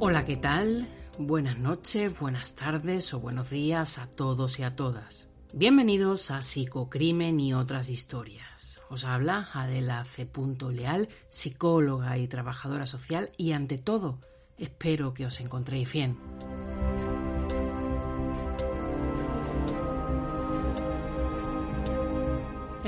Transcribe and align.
Hola, 0.00 0.24
¿qué 0.24 0.36
tal? 0.36 0.86
Buenas 1.18 1.58
noches, 1.58 2.16
buenas 2.20 2.54
tardes 2.54 3.12
o 3.14 3.18
buenos 3.18 3.50
días 3.50 3.98
a 3.98 4.06
todos 4.06 4.60
y 4.60 4.62
a 4.62 4.76
todas. 4.76 5.28
Bienvenidos 5.52 6.30
a 6.30 6.40
Psicocrimen 6.40 7.40
y 7.40 7.52
otras 7.52 7.88
historias. 7.88 8.80
Os 8.90 9.02
habla 9.02 9.48
Adela 9.52 10.04
C. 10.04 10.30
Leal, 10.70 11.08
psicóloga 11.30 12.16
y 12.16 12.28
trabajadora 12.28 12.86
social 12.86 13.32
y 13.36 13.50
ante 13.50 13.76
todo, 13.76 14.20
espero 14.56 15.14
que 15.14 15.26
os 15.26 15.40
encontréis 15.40 15.92
bien. 15.92 16.16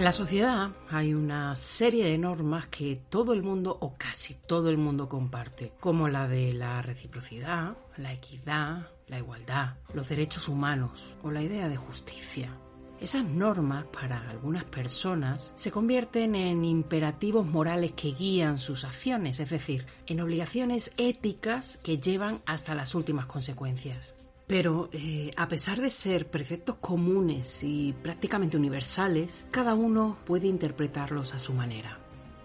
En 0.01 0.05
la 0.05 0.13
sociedad 0.13 0.71
hay 0.89 1.13
una 1.13 1.55
serie 1.55 2.07
de 2.07 2.17
normas 2.17 2.69
que 2.69 3.03
todo 3.11 3.35
el 3.35 3.43
mundo 3.43 3.77
o 3.83 3.99
casi 3.99 4.33
todo 4.33 4.71
el 4.71 4.79
mundo 4.79 5.11
comparte, 5.11 5.75
como 5.79 6.09
la 6.09 6.27
de 6.27 6.55
la 6.55 6.81
reciprocidad, 6.81 7.77
la 7.99 8.15
equidad, 8.15 8.89
la 9.09 9.19
igualdad, 9.19 9.75
los 9.93 10.09
derechos 10.09 10.49
humanos 10.49 11.19
o 11.23 11.31
la 11.31 11.43
idea 11.43 11.69
de 11.69 11.77
justicia. 11.77 12.51
Esas 12.99 13.27
normas 13.27 13.85
para 13.93 14.27
algunas 14.31 14.65
personas 14.65 15.53
se 15.55 15.71
convierten 15.71 16.35
en 16.35 16.65
imperativos 16.65 17.45
morales 17.45 17.93
que 17.93 18.13
guían 18.13 18.57
sus 18.57 18.85
acciones, 18.85 19.39
es 19.39 19.51
decir, 19.51 19.85
en 20.07 20.23
obligaciones 20.23 20.93
éticas 20.97 21.77
que 21.77 21.99
llevan 21.99 22.41
hasta 22.47 22.75
las 22.75 22.95
últimas 22.95 23.27
consecuencias. 23.27 24.15
Pero 24.51 24.89
eh, 24.91 25.31
a 25.37 25.47
pesar 25.47 25.81
de 25.81 25.91
ser 25.91 26.29
preceptos 26.29 26.75
comunes 26.81 27.63
y 27.63 27.93
prácticamente 28.03 28.57
universales, 28.57 29.47
cada 29.53 29.75
uno 29.75 30.19
puede 30.27 30.49
interpretarlos 30.49 31.35
a 31.35 31.39
su 31.39 31.55
manera. 31.55 32.01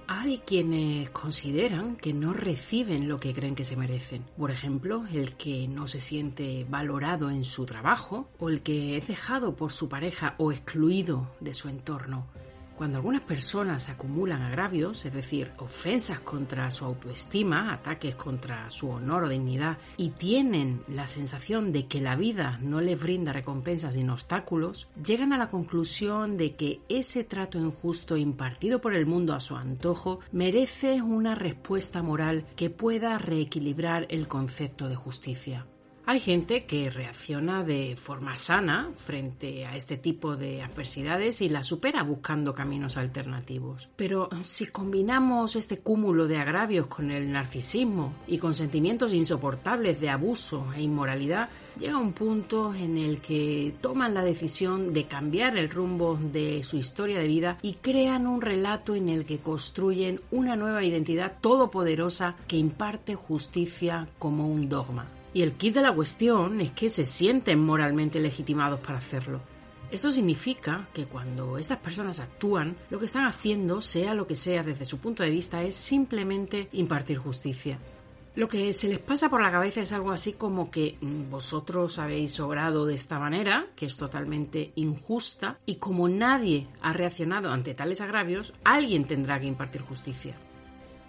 Hay 0.05 0.37
quienes 0.45 1.09
consideran 1.09 1.95
que 1.95 2.13
no 2.13 2.31
reciben 2.31 3.07
lo 3.07 3.19
que 3.19 3.33
creen 3.33 3.55
que 3.55 3.65
se 3.65 3.75
merecen. 3.75 4.23
Por 4.37 4.51
ejemplo, 4.51 5.07
el 5.11 5.35
que 5.35 5.67
no 5.67 5.87
se 5.87 5.99
siente 5.99 6.67
valorado 6.69 7.31
en 7.31 7.43
su 7.43 7.65
trabajo 7.65 8.29
o 8.37 8.49
el 8.49 8.61
que 8.61 8.97
es 8.97 9.07
dejado 9.07 9.55
por 9.55 9.71
su 9.71 9.89
pareja 9.89 10.35
o 10.37 10.51
excluido 10.51 11.31
de 11.39 11.55
su 11.55 11.69
entorno. 11.69 12.27
Cuando 12.75 12.97
algunas 12.97 13.21
personas 13.21 13.87
acumulan 13.87 14.41
agravios, 14.41 15.05
es 15.05 15.13
decir, 15.13 15.51
ofensas 15.59 16.19
contra 16.19 16.69
su 16.71 16.83
autoestima, 16.83 17.73
ataques 17.73 18.15
contra 18.15 18.69
su 18.69 18.89
honor 18.89 19.23
o 19.23 19.29
dignidad, 19.29 19.77
y 19.95 20.09
tienen 20.09 20.81
la 20.89 21.07
sensación 21.07 21.71
de 21.71 21.87
que 21.87 22.01
la 22.01 22.17
vida 22.17 22.59
no 22.61 22.81
les 22.81 23.01
brinda 23.01 23.31
recompensas 23.31 23.93
sino 23.93 24.11
obstáculos, 24.11 24.89
llegan 25.01 25.31
a 25.31 25.37
la 25.37 25.47
conclusión 25.47 26.35
de 26.35 26.55
que 26.55 26.81
ese 26.89 27.23
trato 27.23 27.57
injusto 27.57 28.17
impartido 28.17 28.81
por 28.81 28.93
el 28.93 29.05
mundo 29.05 29.33
a 29.33 29.39
su 29.39 29.55
antojo 29.55 30.19
merece 30.33 31.01
una 31.01 31.33
respuesta 31.33 32.03
moral 32.03 32.45
que 32.57 32.69
pueda 32.69 33.17
reequilibrar 33.17 34.05
el 34.09 34.27
concepto 34.27 34.89
de 34.89 34.95
justicia. 34.95 35.65
Hay 36.07 36.19
gente 36.19 36.65
que 36.65 36.91
reacciona 36.91 37.63
de 37.63 37.95
forma 37.95 38.35
sana 38.35 38.91
frente 38.95 39.65
a 39.65 39.75
este 39.75 39.97
tipo 39.97 40.35
de 40.35 40.61
adversidades 40.61 41.41
y 41.41 41.49
la 41.49 41.63
supera 41.63 42.03
buscando 42.03 42.53
caminos 42.53 42.95
alternativos. 42.95 43.89
Pero 43.95 44.29
si 44.43 44.67
combinamos 44.67 45.55
este 45.55 45.79
cúmulo 45.79 46.27
de 46.27 46.37
agravios 46.37 46.85
con 46.85 47.09
el 47.09 47.31
narcisismo 47.31 48.13
y 48.27 48.37
con 48.37 48.53
sentimientos 48.53 49.13
insoportables 49.13 49.99
de 49.99 50.11
abuso 50.11 50.71
e 50.75 50.83
inmoralidad, 50.83 51.49
llega 51.79 51.97
un 51.97 52.13
punto 52.13 52.71
en 52.75 52.99
el 52.99 53.19
que 53.19 53.73
toman 53.81 54.13
la 54.13 54.23
decisión 54.23 54.93
de 54.93 55.07
cambiar 55.07 55.57
el 55.57 55.71
rumbo 55.71 56.19
de 56.21 56.63
su 56.63 56.77
historia 56.77 57.17
de 57.17 57.27
vida 57.27 57.57
y 57.63 57.73
crean 57.73 58.27
un 58.27 58.41
relato 58.41 58.93
en 58.93 59.09
el 59.09 59.25
que 59.25 59.39
construyen 59.39 60.21
una 60.29 60.55
nueva 60.55 60.83
identidad 60.83 61.39
todopoderosa 61.41 62.35
que 62.47 62.57
imparte 62.57 63.15
justicia 63.15 64.07
como 64.19 64.47
un 64.47 64.69
dogma. 64.69 65.07
Y 65.35 65.43
el 65.43 65.51
kit 65.51 65.75
de 65.75 65.81
la 65.81 65.93
cuestión 65.93 66.61
es 66.61 66.71
que 66.71 66.89
se 66.89 67.03
sienten 67.03 67.59
moralmente 67.59 68.21
legitimados 68.21 68.79
para 68.79 68.99
hacerlo. 68.99 69.41
Esto 69.91 70.09
significa 70.09 70.87
que 70.93 71.07
cuando 71.07 71.57
estas 71.57 71.79
personas 71.79 72.21
actúan, 72.21 72.77
lo 72.89 72.99
que 72.99 73.05
están 73.05 73.25
haciendo, 73.25 73.81
sea 73.81 74.13
lo 74.13 74.27
que 74.27 74.37
sea 74.37 74.63
desde 74.63 74.85
su 74.85 74.99
punto 74.99 75.23
de 75.23 75.29
vista, 75.31 75.61
es 75.61 75.75
simplemente 75.75 76.69
impartir 76.71 77.17
justicia. 77.17 77.77
Lo 78.35 78.47
que 78.47 78.71
se 78.71 78.87
les 78.87 78.99
pasa 78.99 79.27
por 79.27 79.41
la 79.41 79.51
cabeza 79.51 79.81
es 79.81 79.91
algo 79.91 80.11
así 80.11 80.31
como 80.31 80.71
que 80.71 80.97
mm, 81.01 81.29
vosotros 81.29 81.99
habéis 81.99 82.39
obrado 82.39 82.85
de 82.85 82.93
esta 82.93 83.19
manera, 83.19 83.67
que 83.75 83.87
es 83.87 83.97
totalmente 83.97 84.71
injusta, 84.75 85.59
y 85.65 85.75
como 85.75 86.07
nadie 86.07 86.69
ha 86.81 86.93
reaccionado 86.93 87.51
ante 87.51 87.73
tales 87.73 87.99
agravios, 87.99 88.53
alguien 88.63 89.03
tendrá 89.03 89.37
que 89.37 89.47
impartir 89.47 89.81
justicia. 89.81 90.37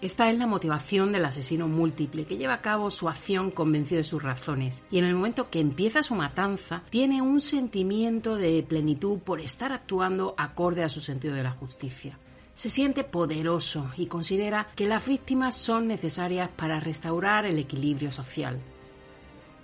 Esta 0.03 0.31
es 0.31 0.37
la 0.37 0.47
motivación 0.47 1.11
del 1.11 1.25
asesino 1.25 1.69
múltiple, 1.69 2.27
que 2.27 2.37
lleva 2.37 2.55
a 2.55 2.61
cabo 2.61 2.91
su 2.91 3.09
acción 3.09 3.51
convencido 3.51 3.99
de 3.99 4.05
sus 4.05 4.23
razones, 4.23 4.84
y 4.91 4.99
en 4.99 5.05
el 5.05 5.15
momento 5.15 5.49
que 5.49 5.59
empieza 5.59 6.03
su 6.03 6.15
matanza, 6.15 6.83
tiene 6.91 7.23
un 7.23 7.41
sentimiento 7.41 8.37
de 8.37 8.62
plenitud 8.62 9.19
por 9.21 9.41
estar 9.41 9.73
actuando 9.73 10.34
acorde 10.37 10.84
a 10.84 10.91
su 10.91 11.01
sentido 11.01 11.34
de 11.34 11.45
la 11.45 11.53
justicia. 11.53 12.19
Se 12.53 12.69
siente 12.69 13.05
poderoso 13.05 13.91
y 13.97 14.07
considera 14.07 14.69
que 14.77 14.87
las 14.87 15.07
víctimas 15.07 15.57
son 15.57 15.89
necesarias 15.89 16.51
para 16.55 16.78
restaurar 16.78 17.47
el 17.47 17.59
equilibrio 17.59 18.13
social. 18.13 18.61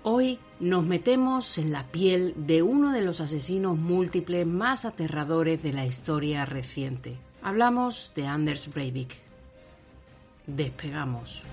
Hoy 0.02 0.38
nos 0.60 0.84
metemos 0.84 1.58
en 1.58 1.72
la 1.72 1.84
piel 1.88 2.34
de 2.36 2.62
uno 2.62 2.90
de 2.92 3.02
los 3.02 3.20
asesinos 3.20 3.76
múltiples 3.76 4.46
más 4.46 4.86
aterradores 4.86 5.62
de 5.62 5.74
la 5.74 5.84
historia 5.84 6.46
reciente. 6.46 7.18
Hablamos 7.42 8.12
de 8.14 8.26
Anders 8.26 8.72
Breivik, 8.72 9.14
Despegamos. 10.46 11.44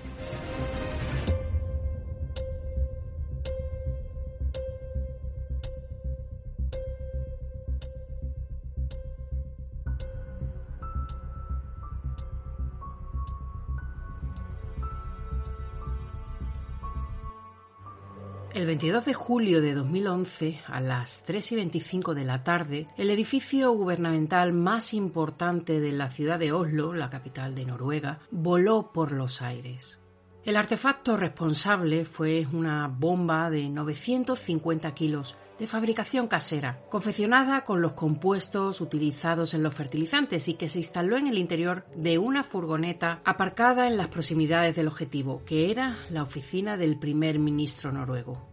El 18.59 18.65
22 18.65 19.05
de 19.05 19.13
julio 19.13 19.61
de 19.61 19.73
2011, 19.73 20.59
a 20.67 20.81
las 20.81 21.23
3 21.23 21.53
y 21.53 21.55
25 21.55 22.13
de 22.13 22.25
la 22.25 22.43
tarde, 22.43 22.87
el 22.97 23.09
edificio 23.09 23.71
gubernamental 23.71 24.51
más 24.51 24.93
importante 24.93 25.79
de 25.79 25.93
la 25.93 26.09
ciudad 26.09 26.37
de 26.37 26.51
Oslo, 26.51 26.93
la 26.93 27.09
capital 27.09 27.55
de 27.55 27.63
Noruega, 27.63 28.19
voló 28.31 28.91
por 28.91 29.13
los 29.13 29.41
aires. 29.41 30.01
El 30.43 30.57
artefacto 30.57 31.15
responsable 31.15 32.03
fue 32.03 32.47
una 32.51 32.89
bomba 32.89 33.49
de 33.49 33.69
950 33.69 34.93
kilos 34.93 35.37
de 35.57 35.67
fabricación 35.67 36.27
casera, 36.27 36.81
confeccionada 36.89 37.63
con 37.63 37.81
los 37.81 37.93
compuestos 37.93 38.81
utilizados 38.81 39.53
en 39.53 39.63
los 39.63 39.73
fertilizantes 39.73 40.49
y 40.49 40.55
que 40.55 40.67
se 40.67 40.79
instaló 40.79 41.15
en 41.15 41.27
el 41.27 41.37
interior 41.37 41.85
de 41.95 42.17
una 42.17 42.43
furgoneta 42.43 43.21
aparcada 43.23 43.87
en 43.87 43.95
las 43.95 44.09
proximidades 44.09 44.75
del 44.75 44.89
objetivo, 44.89 45.43
que 45.45 45.71
era 45.71 45.99
la 46.09 46.23
oficina 46.23 46.75
del 46.75 46.97
primer 46.97 47.39
ministro 47.39 47.91
noruego. 47.91 48.48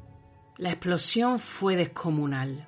La 0.59 0.71
explosión 0.71 1.39
fue 1.39 1.77
descomunal. 1.77 2.67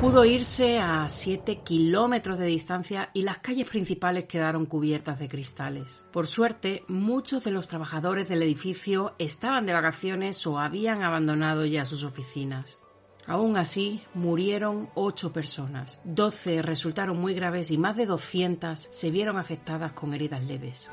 Pudo 0.00 0.24
irse 0.24 0.78
a 0.78 1.08
7 1.08 1.62
kilómetros 1.64 2.38
de 2.38 2.46
distancia 2.46 3.10
y 3.12 3.22
las 3.22 3.38
calles 3.38 3.68
principales 3.68 4.26
quedaron 4.26 4.66
cubiertas 4.66 5.18
de 5.18 5.28
cristales. 5.28 6.04
Por 6.12 6.28
suerte, 6.28 6.84
muchos 6.86 7.42
de 7.42 7.50
los 7.50 7.66
trabajadores 7.66 8.28
del 8.28 8.42
edificio 8.42 9.16
estaban 9.18 9.66
de 9.66 9.72
vacaciones 9.72 10.46
o 10.46 10.60
habían 10.60 11.02
abandonado 11.02 11.64
ya 11.64 11.84
sus 11.84 12.04
oficinas. 12.04 12.78
Aún 13.26 13.56
así, 13.56 14.00
murieron 14.14 14.90
8 14.94 15.32
personas, 15.32 15.98
12 16.04 16.62
resultaron 16.62 17.20
muy 17.20 17.34
graves 17.34 17.72
y 17.72 17.78
más 17.78 17.96
de 17.96 18.06
200 18.06 18.78
se 18.78 19.10
vieron 19.10 19.38
afectadas 19.38 19.92
con 19.92 20.14
heridas 20.14 20.44
leves. 20.44 20.92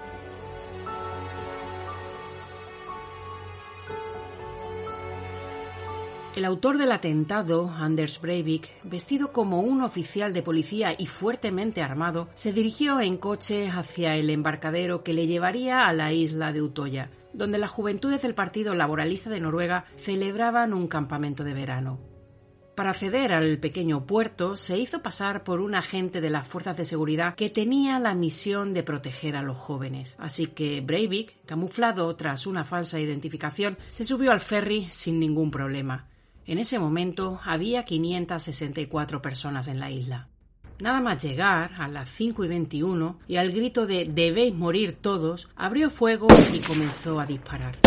El 6.36 6.46
autor 6.46 6.80
del 6.80 6.92
atentado, 6.92 7.70
Anders 7.70 8.20
Breivik, 8.20 8.68
vestido 8.84 9.32
como 9.32 9.62
un 9.62 9.84
oficial 9.84 10.34
de 10.34 10.42
policía 10.42 10.96
y 10.98 11.06
fuertemente 11.06 11.84
armado, 11.84 12.28
se 12.34 12.52
dirigió 12.52 13.00
en 13.02 13.18
coche 13.18 13.70
hacia 13.70 14.16
el 14.16 14.32
embarcadero 14.32 15.04
que 15.04 15.14
le 15.14 15.28
llevaría 15.28 15.86
a 15.86 15.94
la 15.94 16.12
isla 16.12 16.52
de 16.52 16.64
Utoya, 16.64 17.12
donde 17.34 17.60
las 17.60 17.70
juventudes 17.70 18.24
del 18.24 18.34
Partido 18.34 18.74
Laboralista 18.74 19.30
de 19.30 19.42
Noruega 19.42 19.86
celebraban 19.96 20.74
un 20.74 20.88
campamento 20.88 21.44
de 21.44 21.54
verano. 21.54 22.00
Para 22.74 22.90
acceder 22.90 23.32
al 23.32 23.60
pequeño 23.60 24.08
puerto 24.08 24.58
se 24.58 24.80
hizo 24.80 25.04
pasar 25.04 25.44
por 25.44 25.62
un 25.62 25.76
agente 25.76 26.20
de 26.20 26.32
las 26.32 26.48
fuerzas 26.48 26.76
de 26.76 26.86
seguridad 26.86 27.36
que 27.36 27.52
tenía 27.52 28.00
la 28.00 28.16
misión 28.16 28.74
de 28.74 28.82
proteger 28.82 29.36
a 29.36 29.44
los 29.44 29.58
jóvenes. 29.58 30.16
Así 30.18 30.48
que 30.48 30.82
Breivik, 30.82 31.46
camuflado 31.46 32.16
tras 32.16 32.48
una 32.48 32.64
falsa 32.64 33.00
identificación, 33.00 33.78
se 33.90 34.04
subió 34.04 34.32
al 34.32 34.40
ferry 34.40 34.88
sin 34.90 35.20
ningún 35.20 35.52
problema. 35.52 36.08
En 36.46 36.60
ese 36.60 36.78
momento 36.78 37.40
había 37.44 37.86
564 37.86 39.22
personas 39.22 39.68
en 39.68 39.80
la 39.80 39.90
isla. 39.90 40.28
Nada 40.80 41.00
más 41.00 41.24
llegar 41.24 41.72
a 41.78 41.88
las 41.88 42.10
5 42.10 42.44
y 42.44 42.48
21 42.48 43.20
y 43.28 43.38
al 43.38 43.52
grito 43.52 43.86
de 43.86 44.06
debéis 44.06 44.54
morir 44.54 44.98
todos, 45.00 45.48
abrió 45.56 45.90
fuego 45.90 46.28
y 46.54 46.60
comenzó 46.60 47.20
a 47.20 47.26
disparar. 47.26 47.78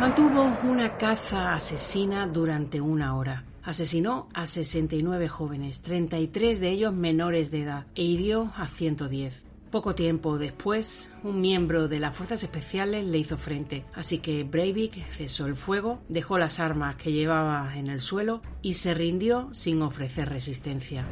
Mantuvo 0.00 0.56
una 0.64 0.96
caza 0.96 1.54
asesina 1.54 2.26
durante 2.26 2.80
una 2.80 3.16
hora. 3.16 3.44
Asesinó 3.62 4.28
a 4.32 4.46
69 4.46 5.28
jóvenes, 5.28 5.82
33 5.82 6.60
de 6.60 6.70
ellos 6.70 6.94
menores 6.94 7.50
de 7.50 7.62
edad, 7.64 7.86
e 7.94 8.02
hirió 8.04 8.50
a 8.56 8.66
110. 8.66 9.49
Poco 9.70 9.94
tiempo 9.94 10.36
después, 10.36 11.12
un 11.22 11.40
miembro 11.40 11.86
de 11.86 12.00
las 12.00 12.16
fuerzas 12.16 12.42
especiales 12.42 13.06
le 13.06 13.18
hizo 13.18 13.36
frente, 13.36 13.84
así 13.94 14.18
que 14.18 14.42
Breivik 14.42 15.06
cesó 15.06 15.46
el 15.46 15.54
fuego, 15.54 16.00
dejó 16.08 16.38
las 16.38 16.58
armas 16.58 16.96
que 16.96 17.12
llevaba 17.12 17.78
en 17.78 17.86
el 17.86 18.00
suelo 18.00 18.42
y 18.62 18.74
se 18.74 18.94
rindió 18.94 19.48
sin 19.52 19.80
ofrecer 19.82 20.28
resistencia. 20.28 21.06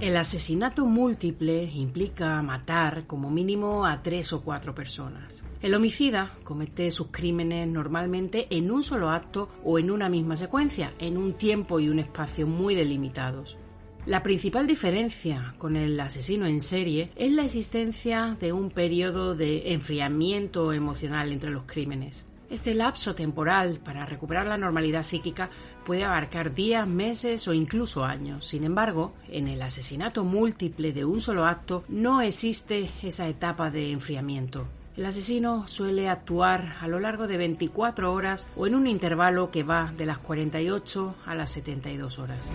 El 0.00 0.16
asesinato 0.16 0.86
múltiple 0.86 1.64
implica 1.64 2.40
matar 2.40 3.08
como 3.08 3.30
mínimo 3.30 3.84
a 3.84 4.00
tres 4.00 4.32
o 4.32 4.42
cuatro 4.42 4.76
personas. 4.76 5.44
El 5.66 5.74
homicida 5.74 6.30
comete 6.44 6.92
sus 6.92 7.08
crímenes 7.08 7.66
normalmente 7.66 8.46
en 8.50 8.70
un 8.70 8.84
solo 8.84 9.10
acto 9.10 9.48
o 9.64 9.80
en 9.80 9.90
una 9.90 10.08
misma 10.08 10.36
secuencia, 10.36 10.94
en 11.00 11.16
un 11.16 11.32
tiempo 11.32 11.80
y 11.80 11.88
un 11.88 11.98
espacio 11.98 12.46
muy 12.46 12.76
delimitados. 12.76 13.58
La 14.06 14.22
principal 14.22 14.68
diferencia 14.68 15.56
con 15.58 15.74
el 15.74 15.98
asesino 15.98 16.46
en 16.46 16.60
serie 16.60 17.10
es 17.16 17.32
la 17.32 17.44
existencia 17.44 18.36
de 18.40 18.52
un 18.52 18.70
periodo 18.70 19.34
de 19.34 19.72
enfriamiento 19.72 20.72
emocional 20.72 21.32
entre 21.32 21.50
los 21.50 21.64
crímenes. 21.64 22.28
Este 22.48 22.72
lapso 22.72 23.16
temporal 23.16 23.80
para 23.84 24.06
recuperar 24.06 24.46
la 24.46 24.56
normalidad 24.56 25.02
psíquica 25.02 25.50
puede 25.84 26.04
abarcar 26.04 26.54
días, 26.54 26.86
meses 26.86 27.48
o 27.48 27.52
incluso 27.52 28.04
años. 28.04 28.46
Sin 28.46 28.62
embargo, 28.62 29.14
en 29.28 29.48
el 29.48 29.60
asesinato 29.60 30.22
múltiple 30.22 30.92
de 30.92 31.04
un 31.04 31.20
solo 31.20 31.44
acto 31.44 31.82
no 31.88 32.20
existe 32.20 32.88
esa 33.02 33.28
etapa 33.28 33.68
de 33.72 33.90
enfriamiento. 33.90 34.68
El 34.96 35.04
asesino 35.04 35.68
suele 35.68 36.08
actuar 36.08 36.76
a 36.80 36.88
lo 36.88 36.98
largo 36.98 37.26
de 37.26 37.36
24 37.36 38.12
horas 38.12 38.48
o 38.56 38.66
en 38.66 38.74
un 38.74 38.86
intervalo 38.86 39.50
que 39.50 39.62
va 39.62 39.92
de 39.96 40.06
las 40.06 40.18
48 40.18 41.14
a 41.26 41.34
las 41.34 41.50
72 41.50 42.18
horas. 42.18 42.50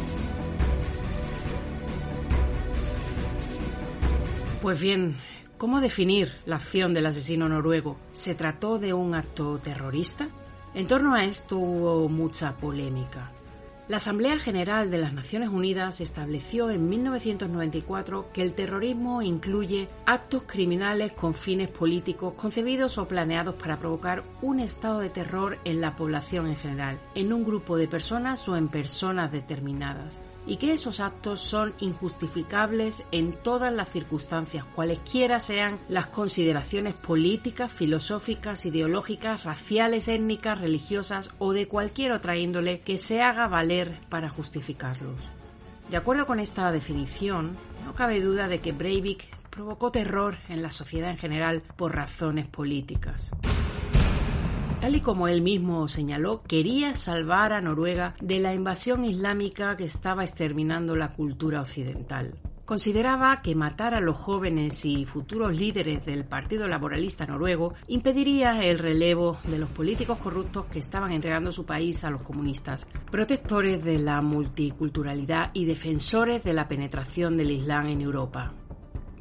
Pues 4.61 4.79
bien, 4.79 5.15
¿Cómo 5.61 5.79
definir 5.79 6.31
la 6.47 6.55
acción 6.55 6.91
del 6.91 7.05
asesino 7.05 7.47
noruego? 7.47 7.95
¿Se 8.13 8.33
trató 8.33 8.79
de 8.79 8.95
un 8.95 9.13
acto 9.13 9.59
terrorista? 9.59 10.27
En 10.73 10.87
torno 10.87 11.13
a 11.13 11.23
esto 11.23 11.55
hubo 11.59 12.09
mucha 12.09 12.57
polémica. 12.57 13.29
La 13.87 13.97
Asamblea 13.97 14.39
General 14.39 14.89
de 14.89 14.99
las 14.99 15.11
Naciones 15.11 15.49
Unidas 15.49 16.01
estableció 16.01 16.69
en 16.69 16.87
1994 16.87 18.31
que 18.31 18.41
el 18.41 18.53
terrorismo 18.53 19.21
incluye 19.21 19.89
actos 20.05 20.43
criminales 20.43 21.11
con 21.13 21.33
fines 21.33 21.67
políticos 21.67 22.35
concebidos 22.37 22.97
o 22.97 23.07
planeados 23.07 23.55
para 23.55 23.79
provocar 23.79 24.23
un 24.41 24.59
estado 24.59 24.99
de 24.99 25.09
terror 25.09 25.57
en 25.65 25.81
la 25.81 25.95
población 25.95 26.47
en 26.47 26.55
general, 26.55 26.99
en 27.15 27.33
un 27.33 27.43
grupo 27.43 27.75
de 27.75 27.87
personas 27.87 28.47
o 28.47 28.55
en 28.55 28.69
personas 28.69 29.31
determinadas, 29.31 30.21
y 30.45 30.57
que 30.57 30.73
esos 30.73 30.99
actos 30.99 31.39
son 31.39 31.73
injustificables 31.79 33.03
en 33.11 33.33
todas 33.33 33.71
las 33.73 33.89
circunstancias, 33.89 34.65
cualesquiera 34.75 35.39
sean 35.39 35.79
las 35.87 36.07
consideraciones 36.07 36.93
políticas, 36.93 37.71
filosóficas, 37.71 38.65
ideológicas, 38.65 39.43
raciales, 39.43 40.07
étnicas, 40.07 40.59
religiosas 40.59 41.31
o 41.39 41.53
de 41.53 41.67
cualquier 41.67 42.11
otra 42.11 42.37
índole 42.37 42.81
que 42.81 42.97
se 42.97 43.21
haga 43.21 43.47
valer 43.47 43.99
para 44.09 44.29
justificarlos. 44.29 45.29
De 45.89 45.97
acuerdo 45.97 46.25
con 46.25 46.39
esta 46.39 46.71
definición, 46.71 47.57
no 47.85 47.93
cabe 47.93 48.21
duda 48.21 48.47
de 48.47 48.59
que 48.59 48.71
Breivik 48.71 49.27
provocó 49.49 49.91
terror 49.91 50.37
en 50.47 50.61
la 50.61 50.71
sociedad 50.71 51.11
en 51.11 51.17
general 51.17 51.61
por 51.75 51.93
razones 51.93 52.47
políticas. 52.47 53.31
Tal 54.81 54.95
y 54.95 55.01
como 55.01 55.27
él 55.27 55.43
mismo 55.43 55.87
señaló, 55.87 56.41
quería 56.41 56.95
salvar 56.95 57.53
a 57.53 57.61
Noruega 57.61 58.15
de 58.19 58.39
la 58.39 58.55
invasión 58.55 59.05
islámica 59.05 59.77
que 59.77 59.83
estaba 59.83 60.23
exterminando 60.23 60.95
la 60.95 61.09
cultura 61.09 61.61
occidental. 61.61 62.33
Consideraba 62.65 63.43
que 63.43 63.53
matar 63.53 63.93
a 63.93 63.99
los 63.99 64.17
jóvenes 64.17 64.83
y 64.83 65.05
futuros 65.05 65.55
líderes 65.55 66.03
del 66.03 66.25
Partido 66.25 66.67
Laboralista 66.67 67.27
noruego 67.27 67.75
impediría 67.89 68.65
el 68.65 68.79
relevo 68.79 69.37
de 69.43 69.59
los 69.59 69.69
políticos 69.69 70.17
corruptos 70.17 70.65
que 70.65 70.79
estaban 70.79 71.11
entregando 71.11 71.51
su 71.51 71.63
país 71.63 72.03
a 72.03 72.09
los 72.09 72.21
comunistas, 72.21 72.87
protectores 73.11 73.83
de 73.83 73.99
la 73.99 74.19
multiculturalidad 74.21 75.51
y 75.53 75.65
defensores 75.65 76.43
de 76.43 76.53
la 76.53 76.67
penetración 76.67 77.37
del 77.37 77.51
Islam 77.51 77.85
en 77.85 78.01
Europa. 78.01 78.53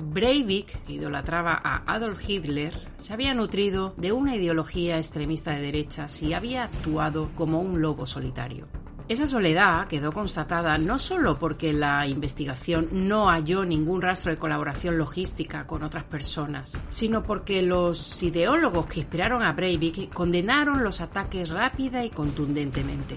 Breivik, 0.00 0.84
que 0.84 0.94
idolatraba 0.94 1.60
a 1.62 1.82
Adolf 1.92 2.28
Hitler, 2.28 2.74
se 2.98 3.12
había 3.12 3.34
nutrido 3.34 3.94
de 3.96 4.12
una 4.12 4.34
ideología 4.36 4.96
extremista 4.96 5.52
de 5.52 5.62
derechas 5.62 6.22
y 6.22 6.34
había 6.34 6.64
actuado 6.64 7.30
como 7.36 7.60
un 7.60 7.80
lobo 7.80 8.06
solitario. 8.06 8.66
Esa 9.10 9.26
soledad 9.26 9.88
quedó 9.88 10.12
constatada 10.12 10.78
no 10.78 10.96
solo 10.96 11.36
porque 11.36 11.72
la 11.72 12.06
investigación 12.06 12.88
no 12.92 13.26
halló 13.28 13.64
ningún 13.64 14.00
rastro 14.00 14.30
de 14.30 14.38
colaboración 14.38 14.98
logística 14.98 15.66
con 15.66 15.82
otras 15.82 16.04
personas, 16.04 16.80
sino 16.88 17.24
porque 17.24 17.60
los 17.60 18.22
ideólogos 18.22 18.86
que 18.86 19.00
inspiraron 19.00 19.42
a 19.42 19.52
Breivik 19.52 20.14
condenaron 20.14 20.84
los 20.84 21.00
ataques 21.00 21.48
rápida 21.48 22.04
y 22.04 22.10
contundentemente. 22.10 23.16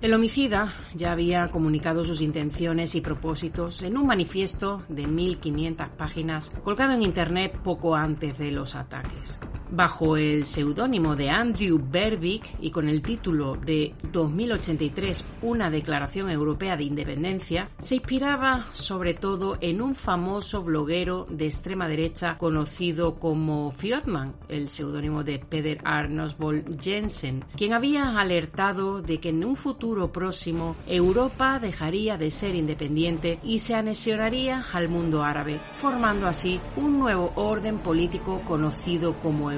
El 0.00 0.14
homicida 0.14 0.72
ya 0.94 1.12
había 1.12 1.48
comunicado 1.48 2.04
sus 2.04 2.22
intenciones 2.22 2.94
y 2.94 3.02
propósitos 3.02 3.82
en 3.82 3.98
un 3.98 4.06
manifiesto 4.06 4.82
de 4.88 5.04
1.500 5.04 5.90
páginas 5.90 6.50
colgado 6.64 6.92
en 6.92 7.02
Internet 7.02 7.58
poco 7.62 7.94
antes 7.94 8.38
de 8.38 8.50
los 8.50 8.74
ataques 8.76 9.38
bajo 9.70 10.16
el 10.16 10.46
seudónimo 10.46 11.16
de 11.16 11.30
Andrew 11.30 11.80
Berwick 11.82 12.56
y 12.60 12.70
con 12.70 12.88
el 12.88 13.02
título 13.02 13.56
de 13.56 13.94
2083 14.12 15.24
Una 15.42 15.70
Declaración 15.70 16.30
Europea 16.30 16.76
de 16.76 16.84
Independencia, 16.84 17.68
se 17.80 17.96
inspiraba 17.96 18.66
sobre 18.72 19.14
todo 19.14 19.58
en 19.60 19.82
un 19.82 19.94
famoso 19.94 20.62
bloguero 20.62 21.26
de 21.30 21.46
extrema 21.46 21.88
derecha 21.88 22.36
conocido 22.38 23.14
como 23.16 23.70
Fjordman, 23.70 24.34
el 24.48 24.68
seudónimo 24.68 25.24
de 25.24 25.38
Peder 25.38 25.78
Arnosvold 25.84 26.80
Jensen, 26.80 27.44
quien 27.56 27.72
había 27.72 28.18
alertado 28.18 29.00
de 29.00 29.18
que 29.18 29.30
en 29.30 29.44
un 29.44 29.56
futuro 29.56 30.12
próximo 30.12 30.76
Europa 30.86 31.58
dejaría 31.58 32.16
de 32.16 32.30
ser 32.30 32.54
independiente 32.54 33.38
y 33.42 33.58
se 33.60 33.74
anexionaría 33.74 34.64
al 34.72 34.88
mundo 34.88 35.22
árabe, 35.22 35.60
formando 35.80 36.26
así 36.26 36.60
un 36.76 36.98
nuevo 36.98 37.32
orden 37.36 37.78
político 37.78 38.40
conocido 38.46 39.14
como 39.14 39.50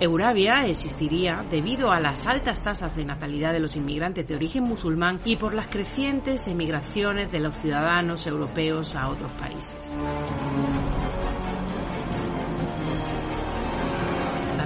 Eurabia. 0.00 0.66
Existiría 0.66 1.44
debido 1.50 1.92
a 1.92 2.00
las 2.00 2.26
altas 2.26 2.62
tasas 2.62 2.96
de 2.96 3.04
natalidad 3.04 3.52
de 3.52 3.60
los 3.60 3.76
inmigrantes 3.76 4.26
de 4.26 4.34
origen 4.34 4.64
musulmán 4.64 5.20
y 5.24 5.36
por 5.36 5.54
las 5.54 5.68
crecientes 5.68 6.46
emigraciones 6.46 7.30
de 7.30 7.40
los 7.40 7.54
ciudadanos 7.56 8.26
europeos 8.26 8.96
a 8.96 9.08
otros 9.08 9.30
países. 9.32 9.96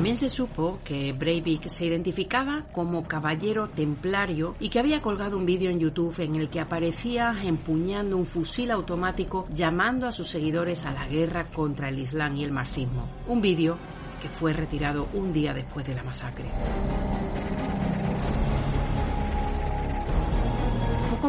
También 0.08 0.30
se 0.30 0.34
supo 0.34 0.78
que 0.84 1.12
Breivik 1.12 1.68
se 1.68 1.84
identificaba 1.84 2.64
como 2.72 3.06
caballero 3.06 3.68
templario 3.68 4.54
y 4.58 4.70
que 4.70 4.78
había 4.78 5.02
colgado 5.02 5.36
un 5.36 5.44
vídeo 5.44 5.70
en 5.70 5.80
YouTube 5.80 6.18
en 6.20 6.36
el 6.36 6.48
que 6.48 6.60
aparecía 6.60 7.36
empuñando 7.44 8.16
un 8.16 8.24
fusil 8.24 8.70
automático 8.70 9.46
llamando 9.52 10.08
a 10.08 10.12
sus 10.12 10.28
seguidores 10.28 10.86
a 10.86 10.92
la 10.92 11.06
guerra 11.06 11.50
contra 11.50 11.90
el 11.90 11.98
Islam 11.98 12.38
y 12.38 12.44
el 12.44 12.52
marxismo. 12.52 13.06
Un 13.26 13.42
vídeo 13.42 13.76
que 14.22 14.30
fue 14.30 14.54
retirado 14.54 15.08
un 15.12 15.30
día 15.30 15.52
después 15.52 15.86
de 15.86 15.94
la 15.94 16.02
masacre. 16.02 16.46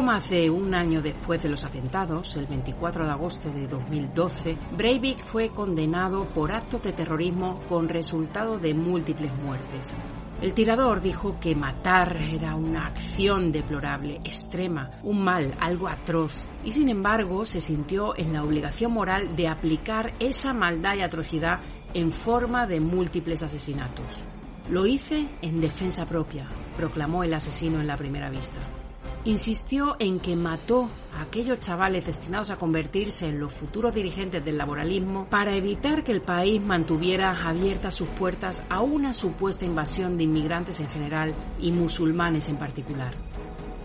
Poco 0.00 0.12
más 0.12 0.30
un 0.50 0.74
año 0.74 1.02
después 1.02 1.42
de 1.42 1.50
los 1.50 1.62
atentados, 1.62 2.34
el 2.36 2.46
24 2.46 3.04
de 3.04 3.10
agosto 3.10 3.50
de 3.50 3.68
2012, 3.68 4.56
Breivik 4.74 5.18
fue 5.26 5.50
condenado 5.50 6.24
por 6.24 6.52
actos 6.52 6.82
de 6.82 6.92
terrorismo 6.92 7.60
con 7.68 7.86
resultado 7.86 8.58
de 8.58 8.72
múltiples 8.72 9.30
muertes. 9.44 9.94
El 10.40 10.54
tirador 10.54 11.02
dijo 11.02 11.38
que 11.38 11.54
matar 11.54 12.16
era 12.16 12.54
una 12.54 12.86
acción 12.86 13.52
deplorable, 13.52 14.22
extrema, 14.24 14.90
un 15.02 15.22
mal, 15.22 15.52
algo 15.60 15.86
atroz, 15.86 16.34
y 16.64 16.72
sin 16.72 16.88
embargo 16.88 17.44
se 17.44 17.60
sintió 17.60 18.16
en 18.16 18.32
la 18.32 18.42
obligación 18.42 18.92
moral 18.92 19.36
de 19.36 19.48
aplicar 19.48 20.14
esa 20.18 20.54
maldad 20.54 20.94
y 20.94 21.02
atrocidad 21.02 21.60
en 21.92 22.10
forma 22.10 22.66
de 22.66 22.80
múltiples 22.80 23.42
asesinatos. 23.42 24.24
Lo 24.70 24.86
hice 24.86 25.28
en 25.42 25.60
defensa 25.60 26.06
propia, 26.06 26.48
proclamó 26.78 27.22
el 27.22 27.34
asesino 27.34 27.82
en 27.82 27.86
la 27.86 27.98
primera 27.98 28.30
vista. 28.30 28.79
Insistió 29.24 29.96
en 29.98 30.20
que 30.20 30.36
mató 30.36 30.88
a 31.14 31.22
aquellos 31.22 31.60
chavales 31.60 32.06
destinados 32.06 32.50
a 32.50 32.56
convertirse 32.56 33.26
en 33.26 33.38
los 33.38 33.52
futuros 33.52 33.94
dirigentes 33.94 34.44
del 34.44 34.58
laboralismo 34.58 35.26
para 35.28 35.54
evitar 35.54 36.04
que 36.04 36.12
el 36.12 36.22
país 36.22 36.60
mantuviera 36.60 37.46
abiertas 37.46 37.94
sus 37.94 38.08
puertas 38.08 38.62
a 38.68 38.80
una 38.80 39.12
supuesta 39.12 39.64
invasión 39.64 40.16
de 40.16 40.24
inmigrantes 40.24 40.80
en 40.80 40.88
general 40.88 41.34
y 41.58 41.72
musulmanes 41.72 42.48
en 42.48 42.56
particular. 42.56 43.14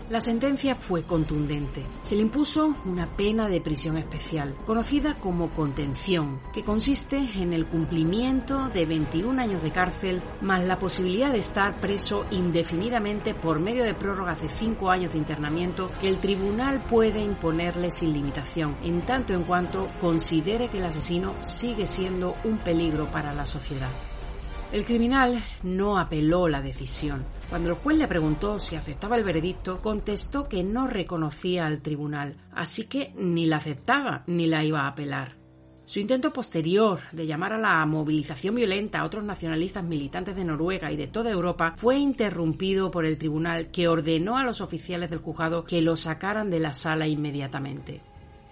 La 0.08 0.20
sentencia 0.20 0.76
fue 0.76 1.02
contundente. 1.02 1.84
Se 2.02 2.14
le 2.14 2.22
impuso 2.22 2.76
una 2.84 3.08
pena 3.08 3.48
de 3.48 3.60
prisión 3.60 3.96
especial, 3.96 4.54
conocida 4.64 5.14
como 5.18 5.50
contención, 5.50 6.40
que 6.54 6.62
consiste 6.62 7.16
en 7.16 7.52
el 7.52 7.66
cumplimiento 7.66 8.68
de 8.68 8.86
21 8.86 9.42
años 9.42 9.64
de 9.64 9.72
cárcel 9.72 10.22
más 10.42 10.62
la 10.62 10.78
posibilidad 10.78 11.32
de 11.32 11.40
estar 11.40 11.80
preso 11.80 12.24
indefinidamente 12.30 13.34
por 13.34 13.58
medio 13.58 13.82
de 13.82 13.94
prórrogas 13.94 14.40
de 14.40 14.48
5 14.48 14.88
años 14.90 15.10
de 15.10 15.18
internamiento 15.18 15.88
que 16.00 16.06
el 16.06 16.18
tribunal 16.18 16.84
puede 16.88 17.20
imponerle 17.20 17.90
sin 17.90 18.12
limitación, 18.12 18.76
en 18.84 19.04
tanto 19.04 19.34
en 19.34 19.42
cuanto 19.42 19.88
considere 20.00 20.68
que 20.68 20.78
el 20.78 20.84
asesino 20.84 21.34
sigue 21.42 21.84
siendo 21.84 22.36
un 22.44 22.58
peligro 22.58 23.10
para 23.10 23.34
la 23.34 23.44
sociedad. 23.44 23.90
El 24.72 24.84
criminal 24.84 25.42
no 25.62 25.96
apeló 25.96 26.48
la 26.48 26.60
decisión. 26.60 27.24
Cuando 27.48 27.68
el 27.68 27.76
juez 27.76 27.96
le 27.96 28.08
preguntó 28.08 28.58
si 28.58 28.74
aceptaba 28.74 29.16
el 29.16 29.22
veredicto, 29.22 29.80
contestó 29.80 30.48
que 30.48 30.64
no 30.64 30.88
reconocía 30.88 31.66
al 31.66 31.82
tribunal, 31.82 32.36
así 32.52 32.86
que 32.86 33.12
ni 33.16 33.46
la 33.46 33.58
aceptaba 33.58 34.24
ni 34.26 34.48
la 34.48 34.64
iba 34.64 34.80
a 34.80 34.88
apelar. 34.88 35.36
Su 35.84 36.00
intento 36.00 36.32
posterior 36.32 36.98
de 37.12 37.28
llamar 37.28 37.52
a 37.52 37.58
la 37.58 37.86
movilización 37.86 38.56
violenta 38.56 38.98
a 38.98 39.04
otros 39.04 39.22
nacionalistas 39.24 39.84
militantes 39.84 40.34
de 40.34 40.44
Noruega 40.44 40.90
y 40.90 40.96
de 40.96 41.06
toda 41.06 41.30
Europa 41.30 41.74
fue 41.76 41.98
interrumpido 41.98 42.90
por 42.90 43.06
el 43.06 43.18
tribunal 43.18 43.70
que 43.70 43.86
ordenó 43.86 44.36
a 44.36 44.42
los 44.42 44.60
oficiales 44.60 45.10
del 45.10 45.20
juzgado 45.20 45.64
que 45.64 45.80
lo 45.80 45.94
sacaran 45.94 46.50
de 46.50 46.58
la 46.58 46.72
sala 46.72 47.06
inmediatamente. 47.06 48.02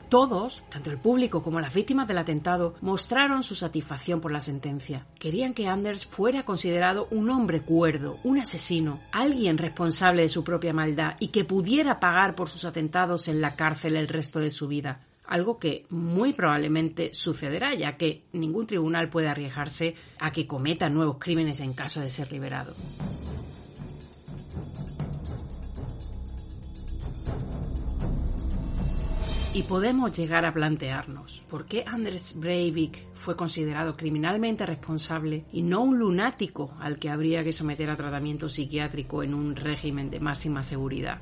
Todos, 0.08 0.62
tanto 0.70 0.90
el 0.90 0.98
público 0.98 1.42
como 1.42 1.60
las 1.60 1.74
víctimas 1.74 2.06
del 2.06 2.18
atentado, 2.18 2.74
mostraron 2.80 3.42
su 3.42 3.54
satisfacción 3.54 4.20
por 4.20 4.32
la 4.32 4.40
sentencia. 4.40 5.06
Querían 5.18 5.54
que 5.54 5.66
Anders 5.66 6.06
fuera 6.06 6.44
considerado 6.44 7.08
un 7.10 7.30
hombre 7.30 7.62
cuerdo, 7.62 8.18
un 8.22 8.38
asesino, 8.38 9.00
alguien 9.12 9.58
responsable 9.58 10.22
de 10.22 10.28
su 10.28 10.44
propia 10.44 10.72
maldad 10.72 11.16
y 11.18 11.28
que 11.28 11.44
pudiera 11.44 12.00
pagar 12.00 12.34
por 12.34 12.48
sus 12.48 12.64
atentados 12.64 13.28
en 13.28 13.40
la 13.40 13.56
cárcel 13.56 13.96
el 13.96 14.08
resto 14.08 14.38
de 14.38 14.50
su 14.50 14.68
vida. 14.68 15.00
Algo 15.26 15.58
que 15.58 15.86
muy 15.88 16.34
probablemente 16.34 17.14
sucederá, 17.14 17.74
ya 17.74 17.96
que 17.96 18.24
ningún 18.32 18.66
tribunal 18.66 19.08
puede 19.08 19.28
arriesgarse 19.28 19.94
a 20.20 20.30
que 20.30 20.46
cometa 20.46 20.88
nuevos 20.90 21.16
crímenes 21.18 21.60
en 21.60 21.72
caso 21.72 22.00
de 22.00 22.10
ser 22.10 22.30
liberado. 22.30 22.74
Y 29.54 29.62
podemos 29.62 30.10
llegar 30.18 30.44
a 30.44 30.52
plantearnos 30.52 31.44
por 31.48 31.66
qué 31.66 31.84
Anders 31.86 32.34
Breivik 32.36 33.14
fue 33.14 33.36
considerado 33.36 33.96
criminalmente 33.96 34.66
responsable 34.66 35.44
y 35.52 35.62
no 35.62 35.82
un 35.82 35.96
lunático 35.96 36.72
al 36.80 36.98
que 36.98 37.08
habría 37.08 37.44
que 37.44 37.52
someter 37.52 37.88
a 37.88 37.94
tratamiento 37.94 38.48
psiquiátrico 38.48 39.22
en 39.22 39.32
un 39.32 39.54
régimen 39.54 40.10
de 40.10 40.18
máxima 40.18 40.64
seguridad. 40.64 41.20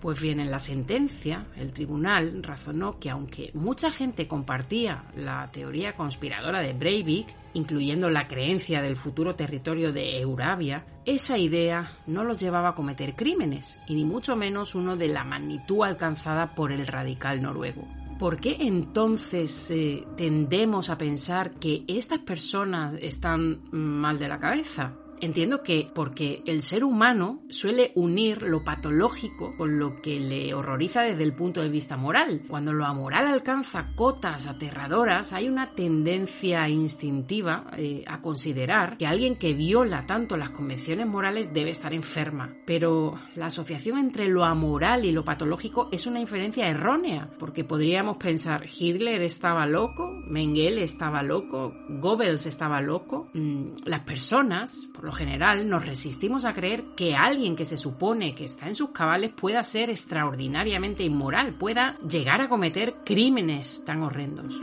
Pues 0.00 0.18
bien, 0.18 0.40
en 0.40 0.50
la 0.50 0.60
sentencia, 0.60 1.46
el 1.58 1.74
tribunal 1.74 2.42
razonó 2.42 2.98
que 2.98 3.10
aunque 3.10 3.50
mucha 3.52 3.90
gente 3.90 4.26
compartía 4.26 5.04
la 5.14 5.50
teoría 5.52 5.92
conspiradora 5.92 6.60
de 6.60 6.72
Breivik, 6.72 7.28
incluyendo 7.54 8.10
la 8.10 8.28
creencia 8.28 8.82
del 8.82 8.96
futuro 8.96 9.34
territorio 9.34 9.92
de 9.92 10.20
Eurabia, 10.20 10.84
esa 11.04 11.38
idea 11.38 11.92
no 12.06 12.24
lo 12.24 12.36
llevaba 12.36 12.70
a 12.70 12.74
cometer 12.74 13.14
crímenes, 13.14 13.78
y 13.88 13.94
ni 13.94 14.04
mucho 14.04 14.36
menos 14.36 14.74
uno 14.74 14.96
de 14.96 15.08
la 15.08 15.24
magnitud 15.24 15.84
alcanzada 15.84 16.54
por 16.54 16.72
el 16.72 16.86
radical 16.86 17.40
noruego. 17.40 17.88
¿Por 18.18 18.40
qué 18.40 18.56
entonces 18.60 19.70
eh, 19.70 20.04
tendemos 20.16 20.88
a 20.88 20.98
pensar 20.98 21.52
que 21.52 21.84
estas 21.88 22.20
personas 22.20 22.94
están 23.00 23.62
mal 23.72 24.18
de 24.18 24.28
la 24.28 24.38
cabeza? 24.38 24.94
Entiendo 25.24 25.62
que 25.62 25.90
porque 25.94 26.42
el 26.44 26.60
ser 26.60 26.84
humano 26.84 27.40
suele 27.48 27.92
unir 27.94 28.42
lo 28.42 28.62
patológico 28.62 29.56
con 29.56 29.78
lo 29.78 30.02
que 30.02 30.20
le 30.20 30.52
horroriza 30.52 31.00
desde 31.00 31.22
el 31.22 31.32
punto 31.32 31.62
de 31.62 31.70
vista 31.70 31.96
moral. 31.96 32.42
Cuando 32.46 32.74
lo 32.74 32.84
amoral 32.84 33.26
alcanza 33.26 33.94
cotas 33.96 34.46
aterradoras, 34.46 35.32
hay 35.32 35.48
una 35.48 35.74
tendencia 35.74 36.68
instintiva 36.68 37.70
eh, 37.74 38.04
a 38.06 38.20
considerar 38.20 38.98
que 38.98 39.06
alguien 39.06 39.36
que 39.36 39.54
viola 39.54 40.04
tanto 40.04 40.36
las 40.36 40.50
convenciones 40.50 41.06
morales 41.06 41.54
debe 41.54 41.70
estar 41.70 41.94
enferma. 41.94 42.54
Pero 42.66 43.18
la 43.34 43.46
asociación 43.46 43.96
entre 43.96 44.28
lo 44.28 44.44
amoral 44.44 45.06
y 45.06 45.12
lo 45.12 45.24
patológico 45.24 45.88
es 45.90 46.06
una 46.06 46.20
inferencia 46.20 46.68
errónea, 46.68 47.30
porque 47.38 47.64
podríamos 47.64 48.18
pensar 48.18 48.66
Hitler 48.66 49.22
estaba 49.22 49.64
loco, 49.64 50.10
Mengele 50.28 50.82
estaba 50.82 51.22
loco, 51.22 51.72
Goebbels 51.88 52.44
estaba 52.44 52.82
loco. 52.82 53.30
Mm, 53.32 53.68
las 53.86 54.00
personas, 54.00 54.86
por 54.92 55.04
lo 55.04 55.13
general, 55.14 55.68
nos 55.68 55.84
resistimos 55.84 56.44
a 56.44 56.52
creer 56.52 56.84
que 56.96 57.14
alguien 57.14 57.56
que 57.56 57.64
se 57.64 57.76
supone 57.76 58.34
que 58.34 58.44
está 58.44 58.68
en 58.68 58.74
sus 58.74 58.90
cabales 58.90 59.32
pueda 59.32 59.62
ser 59.64 59.90
extraordinariamente 59.90 61.02
inmoral, 61.02 61.54
pueda 61.54 61.98
llegar 62.00 62.40
a 62.40 62.48
cometer 62.48 62.96
crímenes 63.04 63.82
tan 63.84 64.02
horrendos. 64.02 64.60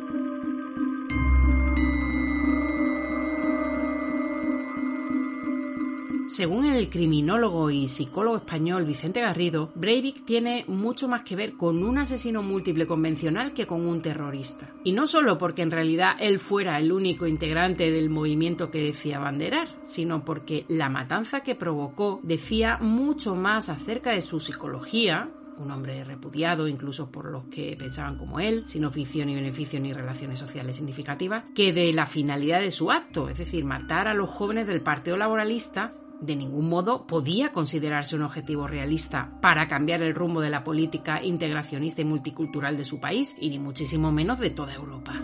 Según 6.32 6.64
el 6.64 6.90
criminólogo 6.90 7.70
y 7.72 7.90
psicólogo 7.90 8.38
español 8.38 8.86
Vicente 8.86 9.20
Garrido, 9.20 9.70
Breivik 9.76 10.24
tiene 10.24 10.64
mucho 10.66 11.10
más 11.10 11.24
que 11.24 11.36
ver 11.36 11.58
con 11.58 11.84
un 11.84 11.98
asesino 11.98 12.42
múltiple 12.42 12.88
convencional 12.88 13.54
que 13.54 13.68
con 13.68 13.86
un 13.86 14.02
terrorista. 14.02 14.70
Y 14.86 14.94
no 14.94 15.08
solo 15.08 15.38
porque 15.38 15.62
en 15.62 15.72
realidad 15.72 16.14
él 16.22 16.40
fuera 16.40 16.80
el 16.80 16.94
único 16.94 17.28
integrante 17.28 17.92
del 17.92 18.10
movimiento 18.10 18.72
que 18.72 18.82
decía 18.82 19.20
banderar, 19.20 19.68
sino 19.82 20.24
porque 20.24 20.64
la 20.70 20.88
matanza 20.88 21.42
que 21.42 21.56
provocó 21.56 22.22
decía 22.24 22.78
mucho 22.78 23.36
más 23.36 23.68
acerca 23.68 24.12
de 24.12 24.22
su 24.22 24.40
psicología, 24.40 25.30
un 25.58 25.70
hombre 25.70 26.02
repudiado 26.06 26.70
incluso 26.70 27.12
por 27.12 27.30
los 27.30 27.48
que 27.48 27.76
pensaban 27.78 28.18
como 28.18 28.40
él, 28.40 28.64
sin 28.68 28.86
oficio 28.86 29.26
ni 29.26 29.36
beneficio 29.36 29.82
ni 29.82 29.92
relaciones 29.92 30.40
sociales 30.40 30.78
significativas, 30.78 31.44
que 31.54 31.74
de 31.74 31.92
la 31.92 32.06
finalidad 32.06 32.62
de 32.62 32.72
su 32.72 32.90
acto, 32.90 33.28
es 33.28 33.38
decir, 33.38 33.66
matar 33.66 34.08
a 34.08 34.14
los 34.14 34.30
jóvenes 34.30 34.66
del 34.66 34.80
Partido 34.80 35.18
Laboralista 35.18 35.94
de 36.22 36.36
ningún 36.36 36.70
modo 36.70 37.06
podía 37.08 37.52
considerarse 37.52 38.16
un 38.16 38.22
objetivo 38.22 38.68
realista 38.68 39.38
para 39.42 39.68
cambiar 39.68 40.02
el 40.02 40.16
rumbo 40.16 40.40
de 40.40 40.50
la 40.50 40.64
política 40.64 41.24
integracionista 41.24 42.02
y 42.02 42.06
multicultural 42.06 42.78
de 42.78 42.86
su 42.86 43.00
país, 43.00 43.36
y 43.40 43.50
ni 43.50 43.60
muchísimo 43.60 44.12
menos 44.12 44.40
de 44.40 44.52
toda 44.52 44.74
Europa. 44.74 45.22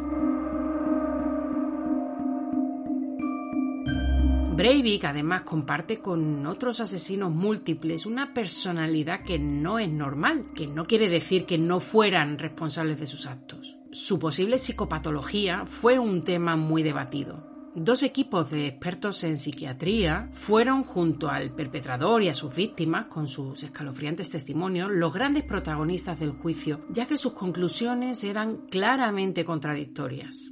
Breivik 4.58 5.06
además 5.06 5.44
comparte 5.44 6.00
con 6.00 6.44
otros 6.48 6.80
asesinos 6.80 7.32
múltiples 7.32 8.08
una 8.08 8.34
personalidad 8.34 9.24
que 9.24 9.38
no 9.38 9.78
es 9.78 9.88
normal, 9.88 10.48
que 10.56 10.66
no 10.66 10.88
quiere 10.88 11.10
decir 11.10 11.46
que 11.46 11.60
no 11.60 11.80
fueran 11.80 12.40
responsables 12.40 13.00
de 13.00 13.06
sus 13.06 13.28
actos. 13.28 13.78
Su 13.92 14.18
posible 14.18 14.58
psicopatología 14.58 15.68
fue 15.68 16.00
un 16.00 16.24
tema 16.24 16.56
muy 16.56 16.82
debatido. 16.82 17.47
Dos 17.80 18.02
equipos 18.02 18.50
de 18.50 18.66
expertos 18.66 19.24
en 19.24 19.38
psiquiatría 19.38 20.32
fueron 20.34 20.82
junto 20.84 21.30
al 21.30 21.54
perpetrador 21.54 22.24
y 22.24 22.30
a 22.30 22.34
sus 22.34 22.56
víctimas, 22.56 23.06
con 23.06 23.28
sus 23.28 23.62
escalofriantes 23.62 24.32
testimonios, 24.32 24.90
los 24.92 25.14
grandes 25.14 25.44
protagonistas 25.44 26.20
del 26.20 26.32
juicio, 26.32 26.82
ya 26.90 27.06
que 27.06 27.18
sus 27.18 27.34
conclusiones 27.34 28.24
eran 28.24 28.66
claramente 28.72 29.46
contradictorias. 29.46 30.50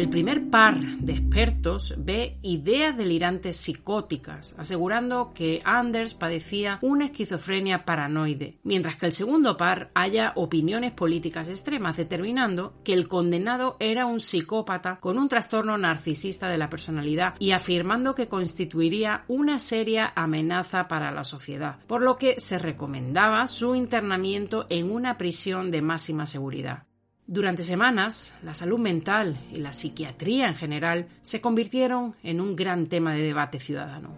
El 0.00 0.08
primer 0.08 0.48
par 0.48 0.80
de 0.80 1.12
expertos 1.12 1.94
ve 1.98 2.38
ideas 2.40 2.96
delirantes 2.96 3.58
psicóticas, 3.58 4.54
asegurando 4.56 5.32
que 5.34 5.60
Anders 5.62 6.14
padecía 6.14 6.78
una 6.80 7.04
esquizofrenia 7.04 7.84
paranoide, 7.84 8.60
mientras 8.62 8.96
que 8.96 9.04
el 9.04 9.12
segundo 9.12 9.58
par 9.58 9.90
haya 9.94 10.32
opiniones 10.36 10.92
políticas 10.92 11.50
extremas, 11.50 11.98
determinando 11.98 12.80
que 12.82 12.94
el 12.94 13.08
condenado 13.08 13.76
era 13.78 14.06
un 14.06 14.20
psicópata 14.20 15.00
con 15.00 15.18
un 15.18 15.28
trastorno 15.28 15.76
narcisista 15.76 16.48
de 16.48 16.56
la 16.56 16.70
personalidad 16.70 17.34
y 17.38 17.50
afirmando 17.50 18.14
que 18.14 18.26
constituiría 18.26 19.24
una 19.28 19.58
seria 19.58 20.14
amenaza 20.16 20.88
para 20.88 21.10
la 21.10 21.24
sociedad, 21.24 21.76
por 21.86 22.00
lo 22.00 22.16
que 22.16 22.40
se 22.40 22.58
recomendaba 22.58 23.46
su 23.46 23.74
internamiento 23.74 24.64
en 24.70 24.90
una 24.90 25.18
prisión 25.18 25.70
de 25.70 25.82
máxima 25.82 26.24
seguridad. 26.24 26.84
Durante 27.30 27.62
semanas, 27.62 28.34
la 28.42 28.54
salud 28.54 28.80
mental 28.80 29.38
y 29.52 29.58
la 29.58 29.72
psiquiatría 29.72 30.48
en 30.48 30.56
general 30.56 31.06
se 31.22 31.40
convirtieron 31.40 32.16
en 32.24 32.40
un 32.40 32.56
gran 32.56 32.88
tema 32.88 33.14
de 33.14 33.22
debate 33.22 33.60
ciudadano. 33.60 34.10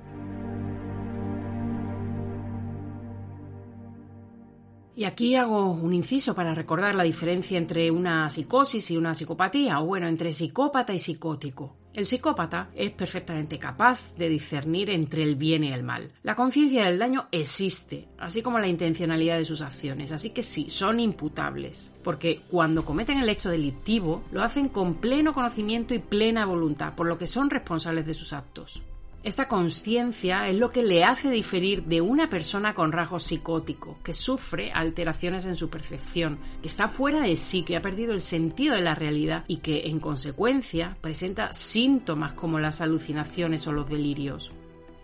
Y 4.97 5.05
aquí 5.05 5.37
hago 5.37 5.73
un 5.73 5.93
inciso 5.93 6.35
para 6.35 6.55
recordar 6.55 6.95
la 6.95 7.03
diferencia 7.03 7.59
entre 7.59 7.91
una 7.91 8.31
psicosis 8.31 8.91
y 8.91 8.97
una 8.97 9.15
psicopatía, 9.15 9.79
o 9.81 9.85
bueno, 9.85 10.09
entre 10.09 10.33
psicópata 10.33 10.95
y 10.95 10.99
psicótico. 10.99 11.82
El 11.95 12.07
psicópata 12.07 12.71
es 12.75 12.91
perfectamente 12.91 13.59
capaz 13.59 14.15
de 14.17 14.31
discernir 14.31 14.89
entre 14.89 15.23
el 15.23 15.37
bien 15.37 15.63
y 15.63 15.73
el 15.73 15.83
mal. 15.83 16.11
La 16.23 16.35
conciencia 16.35 16.87
del 16.87 16.99
daño 16.99 17.29
existe, 17.31 18.09
así 18.19 18.41
como 18.41 18.59
la 18.59 18.67
intencionalidad 18.67 19.37
de 19.37 19.45
sus 19.45 19.61
acciones, 19.61 20.11
así 20.11 20.31
que 20.31 20.43
sí, 20.43 20.71
son 20.71 21.01
imputables, 21.01 21.93
porque 22.03 22.41
cuando 22.51 22.87
cometen 22.87 23.19
el 23.19 23.29
hecho 23.29 23.51
delictivo 23.51 24.23
lo 24.33 24.43
hacen 24.43 24.71
con 24.71 24.95
pleno 24.95 25.35
conocimiento 25.35 25.95
y 25.95 25.99
plena 25.99 26.47
voluntad, 26.47 26.95
por 26.95 27.07
lo 27.07 27.19
que 27.19 27.27
son 27.27 27.51
responsables 27.51 28.07
de 28.07 28.15
sus 28.15 28.33
actos. 28.33 28.83
Esta 29.25 29.47
conciencia 29.47 30.49
es 30.49 30.57
lo 30.57 30.71
que 30.71 30.83
le 30.83 31.05
hace 31.05 31.31
diferir 31.31 31.85
de 31.85 32.01
una 32.01 32.29
persona 32.29 32.75
con 32.75 32.91
rasgos 32.91 33.23
psicóticos, 33.23 33.97
que 34.03 34.15
sufre 34.15 34.73
alteraciones 34.73 35.45
en 35.45 35.55
su 35.55 35.71
percepción, 35.71 36.39
que 36.61 36.67
está 36.67 36.89
fuera 36.89 37.21
de 37.21 37.37
sí, 37.37 37.63
que 37.63 37.77
ha 37.77 37.83
perdido 37.83 38.13
el 38.13 38.21
sentido 38.21 38.75
de 38.75 38.81
la 38.81 38.97
realidad 38.97 39.45
y 39.47 39.59
que, 39.59 39.83
en 39.87 40.01
consecuencia, 40.01 40.97
presenta 41.01 41.53
síntomas 41.53 42.33
como 42.33 42.59
las 42.59 42.81
alucinaciones 42.81 43.65
o 43.69 43.73
los 43.73 43.89
delirios. 43.89 44.51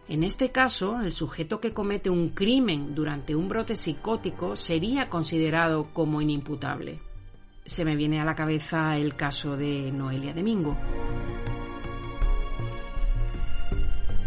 En 0.09 0.25
este 0.25 0.51
caso, 0.51 1.01
el 1.01 1.13
sujeto 1.13 1.61
que 1.61 1.73
comete 1.73 2.11
un 2.11 2.31
crimen 2.31 2.97
durante 2.97 3.37
un 3.37 3.49
brote 3.49 3.77
psicótico 3.77 4.57
sería 4.57 5.09
considerado 5.09 5.93
como 5.93 6.21
inimputable. 6.21 6.99
Se 7.65 7.85
me 7.85 7.95
viene 7.95 8.21
a 8.21 8.25
la 8.25 8.35
cabeza 8.35 8.97
el 8.97 9.15
caso 9.15 9.57
de 9.57 9.93
Noelia 9.93 10.35
Domingo. 10.35 10.77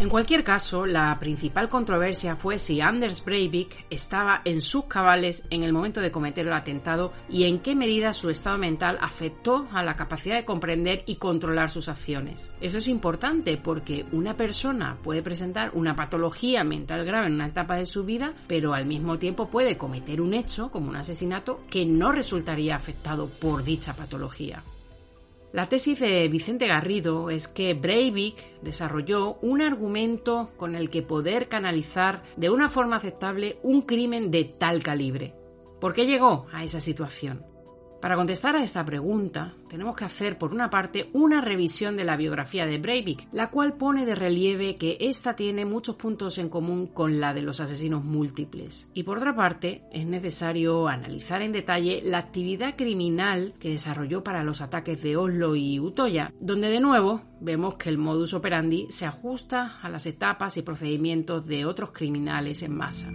En 0.01 0.09
cualquier 0.09 0.43
caso, 0.43 0.87
la 0.87 1.15
principal 1.19 1.69
controversia 1.69 2.35
fue 2.35 2.57
si 2.57 2.81
Anders 2.81 3.23
Breivik 3.23 3.85
estaba 3.91 4.41
en 4.45 4.63
sus 4.63 4.85
cabales 4.85 5.45
en 5.51 5.61
el 5.61 5.73
momento 5.73 6.01
de 6.01 6.09
cometer 6.09 6.47
el 6.47 6.53
atentado 6.53 7.13
y 7.29 7.43
en 7.43 7.59
qué 7.59 7.75
medida 7.75 8.11
su 8.15 8.31
estado 8.31 8.57
mental 8.57 8.97
afectó 8.99 9.67
a 9.71 9.83
la 9.83 9.95
capacidad 9.95 10.37
de 10.37 10.43
comprender 10.43 11.03
y 11.05 11.17
controlar 11.17 11.69
sus 11.69 11.87
acciones. 11.87 12.51
Eso 12.61 12.79
es 12.79 12.87
importante 12.87 13.57
porque 13.57 14.07
una 14.11 14.35
persona 14.35 14.97
puede 15.03 15.21
presentar 15.21 15.69
una 15.75 15.95
patología 15.95 16.63
mental 16.63 17.05
grave 17.05 17.27
en 17.27 17.35
una 17.35 17.49
etapa 17.49 17.75
de 17.75 17.85
su 17.85 18.03
vida, 18.03 18.33
pero 18.47 18.73
al 18.73 18.87
mismo 18.87 19.19
tiempo 19.19 19.49
puede 19.49 19.77
cometer 19.77 20.19
un 20.19 20.33
hecho, 20.33 20.71
como 20.71 20.89
un 20.89 20.95
asesinato, 20.95 21.61
que 21.69 21.85
no 21.85 22.11
resultaría 22.11 22.75
afectado 22.75 23.29
por 23.29 23.63
dicha 23.63 23.93
patología. 23.93 24.63
La 25.53 25.67
tesis 25.67 25.99
de 25.99 26.29
Vicente 26.29 26.65
Garrido 26.65 27.29
es 27.29 27.49
que 27.49 27.73
Breivik 27.73 28.61
desarrolló 28.61 29.35
un 29.41 29.61
argumento 29.61 30.51
con 30.55 30.75
el 30.75 30.89
que 30.89 31.01
poder 31.01 31.49
canalizar 31.49 32.23
de 32.37 32.49
una 32.49 32.69
forma 32.69 32.95
aceptable 32.95 33.59
un 33.61 33.81
crimen 33.81 34.31
de 34.31 34.45
tal 34.45 34.81
calibre. 34.81 35.35
¿Por 35.81 35.93
qué 35.93 36.05
llegó 36.05 36.47
a 36.53 36.63
esa 36.63 36.79
situación? 36.79 37.50
Para 38.01 38.15
contestar 38.15 38.55
a 38.55 38.63
esta 38.63 38.83
pregunta, 38.83 39.53
tenemos 39.69 39.95
que 39.95 40.05
hacer, 40.05 40.39
por 40.39 40.51
una 40.53 40.71
parte, 40.71 41.11
una 41.13 41.39
revisión 41.39 41.95
de 41.95 42.03
la 42.03 42.17
biografía 42.17 42.65
de 42.65 42.79
Breivik, 42.79 43.27
la 43.31 43.51
cual 43.51 43.73
pone 43.73 44.07
de 44.07 44.15
relieve 44.15 44.75
que 44.77 44.97
ésta 44.99 45.35
tiene 45.35 45.65
muchos 45.65 45.97
puntos 45.97 46.39
en 46.39 46.49
común 46.49 46.87
con 46.87 47.19
la 47.19 47.35
de 47.35 47.43
los 47.43 47.59
asesinos 47.59 48.03
múltiples. 48.03 48.89
Y 48.95 49.03
por 49.03 49.19
otra 49.19 49.35
parte, 49.35 49.83
es 49.93 50.07
necesario 50.07 50.87
analizar 50.87 51.43
en 51.43 51.51
detalle 51.51 52.01
la 52.03 52.17
actividad 52.17 52.75
criminal 52.75 53.53
que 53.59 53.69
desarrolló 53.69 54.23
para 54.23 54.43
los 54.43 54.61
ataques 54.61 55.03
de 55.03 55.15
Oslo 55.15 55.55
y 55.55 55.79
Utoya, 55.79 56.33
donde 56.39 56.69
de 56.69 56.79
nuevo 56.79 57.21
vemos 57.39 57.75
que 57.75 57.89
el 57.89 57.99
modus 57.99 58.33
operandi 58.33 58.87
se 58.89 59.05
ajusta 59.05 59.77
a 59.79 59.89
las 59.89 60.07
etapas 60.07 60.57
y 60.57 60.63
procedimientos 60.63 61.45
de 61.45 61.65
otros 61.65 61.91
criminales 61.91 62.63
en 62.63 62.75
masa. 62.75 63.11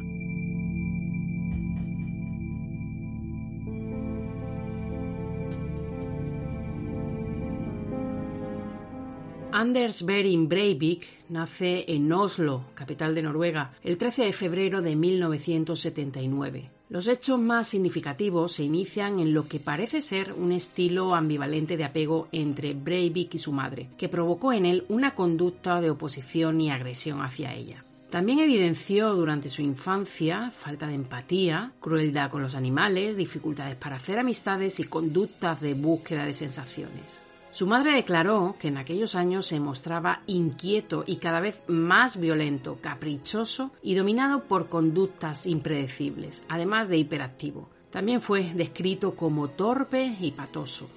Anders 9.58 10.04
Behring 10.04 10.50
Breivik 10.50 11.06
nace 11.30 11.86
en 11.88 12.12
Oslo, 12.12 12.66
capital 12.74 13.14
de 13.14 13.22
Noruega, 13.22 13.72
el 13.82 13.96
13 13.96 14.24
de 14.24 14.32
febrero 14.34 14.82
de 14.82 14.94
1979. 14.94 16.70
Los 16.90 17.08
hechos 17.08 17.40
más 17.40 17.66
significativos 17.66 18.52
se 18.52 18.64
inician 18.64 19.18
en 19.18 19.32
lo 19.32 19.48
que 19.48 19.58
parece 19.58 20.02
ser 20.02 20.34
un 20.34 20.52
estilo 20.52 21.14
ambivalente 21.14 21.78
de 21.78 21.84
apego 21.84 22.28
entre 22.32 22.74
Breivik 22.74 23.36
y 23.36 23.38
su 23.38 23.50
madre, 23.50 23.88
que 23.96 24.10
provocó 24.10 24.52
en 24.52 24.66
él 24.66 24.84
una 24.90 25.14
conducta 25.14 25.80
de 25.80 25.88
oposición 25.88 26.60
y 26.60 26.70
agresión 26.70 27.22
hacia 27.22 27.54
ella. 27.54 27.82
También 28.10 28.40
evidenció 28.40 29.14
durante 29.14 29.48
su 29.48 29.62
infancia 29.62 30.50
falta 30.50 30.86
de 30.86 30.96
empatía, 30.96 31.72
crueldad 31.80 32.30
con 32.30 32.42
los 32.42 32.54
animales, 32.54 33.16
dificultades 33.16 33.76
para 33.76 33.96
hacer 33.96 34.18
amistades 34.18 34.78
y 34.80 34.84
conductas 34.84 35.62
de 35.62 35.72
búsqueda 35.72 36.26
de 36.26 36.34
sensaciones. 36.34 37.22
Su 37.56 37.66
madre 37.66 37.94
declaró 37.94 38.54
que 38.60 38.68
en 38.68 38.76
aquellos 38.76 39.14
años 39.14 39.46
se 39.46 39.60
mostraba 39.60 40.20
inquieto 40.26 41.04
y 41.06 41.16
cada 41.16 41.40
vez 41.40 41.62
más 41.68 42.20
violento, 42.20 42.76
caprichoso 42.82 43.70
y 43.82 43.94
dominado 43.94 44.42
por 44.42 44.68
conductas 44.68 45.46
impredecibles, 45.46 46.44
además 46.50 46.90
de 46.90 46.98
hiperactivo. 46.98 47.70
También 47.90 48.20
fue 48.20 48.52
descrito 48.52 49.16
como 49.16 49.48
torpe 49.48 50.18
y 50.20 50.32
patoso. 50.32 50.90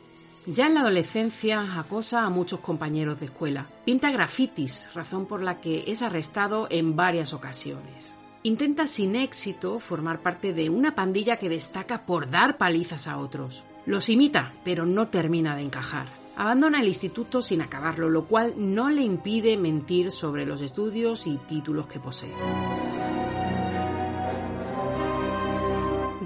Ya 0.48 0.68
en 0.68 0.74
la 0.74 0.82
adolescencia 0.82 1.80
acosa 1.80 2.26
a 2.26 2.30
muchos 2.30 2.60
compañeros 2.60 3.22
de 3.22 3.28
escuela. 3.28 3.68
Pinta 3.86 4.12
grafitis, 4.12 4.90
razón 4.94 5.28
por 5.28 5.42
la 5.42 5.62
que 5.62 5.86
es 5.88 6.02
arrestado 6.02 6.68
en 6.70 6.94
varias 6.94 7.32
ocasiones. 7.32 8.14
Intenta 8.44 8.86
sin 8.88 9.16
éxito 9.16 9.80
formar 9.80 10.20
parte 10.20 10.52
de 10.52 10.70
una 10.70 10.94
pandilla 10.94 11.38
que 11.38 11.48
destaca 11.48 12.06
por 12.06 12.30
dar 12.30 12.58
palizas 12.58 13.08
a 13.08 13.18
otros. 13.18 13.64
Los 13.86 14.10
imita, 14.10 14.52
pero 14.66 14.86
no 14.86 15.08
termina 15.08 15.56
de 15.56 15.62
encajar. 15.62 16.19
Abandona 16.36 16.80
el 16.80 16.88
instituto 16.88 17.42
sin 17.42 17.62
acabarlo, 17.62 18.10
lo 18.10 18.26
cual 18.26 18.54
no 18.58 18.90
le 18.90 19.02
impide 19.02 19.58
mentir 19.58 20.12
sobre 20.12 20.46
los 20.46 20.62
estudios 20.62 21.28
y 21.28 21.38
títulos 21.38 21.88
que 21.88 22.00
posee. 22.00 22.34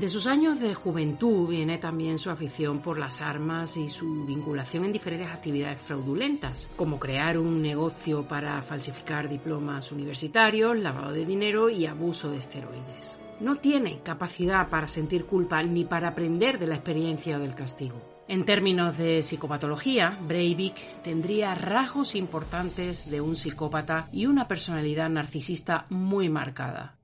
De 0.04 0.10
sus 0.10 0.28
años 0.28 0.60
de 0.60 0.74
juventud 0.74 1.48
viene 1.48 1.78
también 1.78 2.20
su 2.20 2.30
afición 2.30 2.80
por 2.80 3.00
las 3.00 3.22
armas 3.22 3.78
y 3.78 3.90
su 3.90 4.26
vinculación 4.26 4.84
en 4.84 4.92
diferentes 4.92 5.30
actividades 5.30 5.80
fraudulentas, 5.80 6.68
como 6.76 7.00
crear 7.00 7.38
un 7.38 7.62
negocio 7.62 8.28
para 8.28 8.62
falsificar 8.62 9.30
diplomas 9.30 9.94
universitarios, 9.94 10.78
lavado 10.78 11.14
de 11.14 11.26
dinero 11.26 11.70
y 11.70 11.86
abuso 11.86 12.32
de 12.32 12.40
esteroides. 12.40 13.18
No 13.40 13.56
tiene 13.56 14.00
capacidad 14.04 14.68
para 14.68 14.88
sentir 14.88 15.26
culpa 15.26 15.64
ni 15.64 15.86
para 15.86 16.10
aprender 16.10 16.60
de 16.60 16.68
la 16.68 16.76
experiencia 16.76 17.38
o 17.38 17.40
del 17.40 17.56
castigo. 17.56 18.13
En 18.28 18.46
términos 18.46 18.98
de 18.98 19.22
psicopatología, 19.22 20.18
Breivik 20.22 20.76
tendría 21.04 21.54
rasgos 21.56 22.16
importantes 22.16 23.10
de 23.10 23.20
un 23.20 23.36
psicópata 23.36 24.08
y 24.14 24.28
una 24.28 24.48
personalidad 24.48 25.10
narcisista 25.10 25.86
muy 25.90 26.30
marcada. 26.30 26.96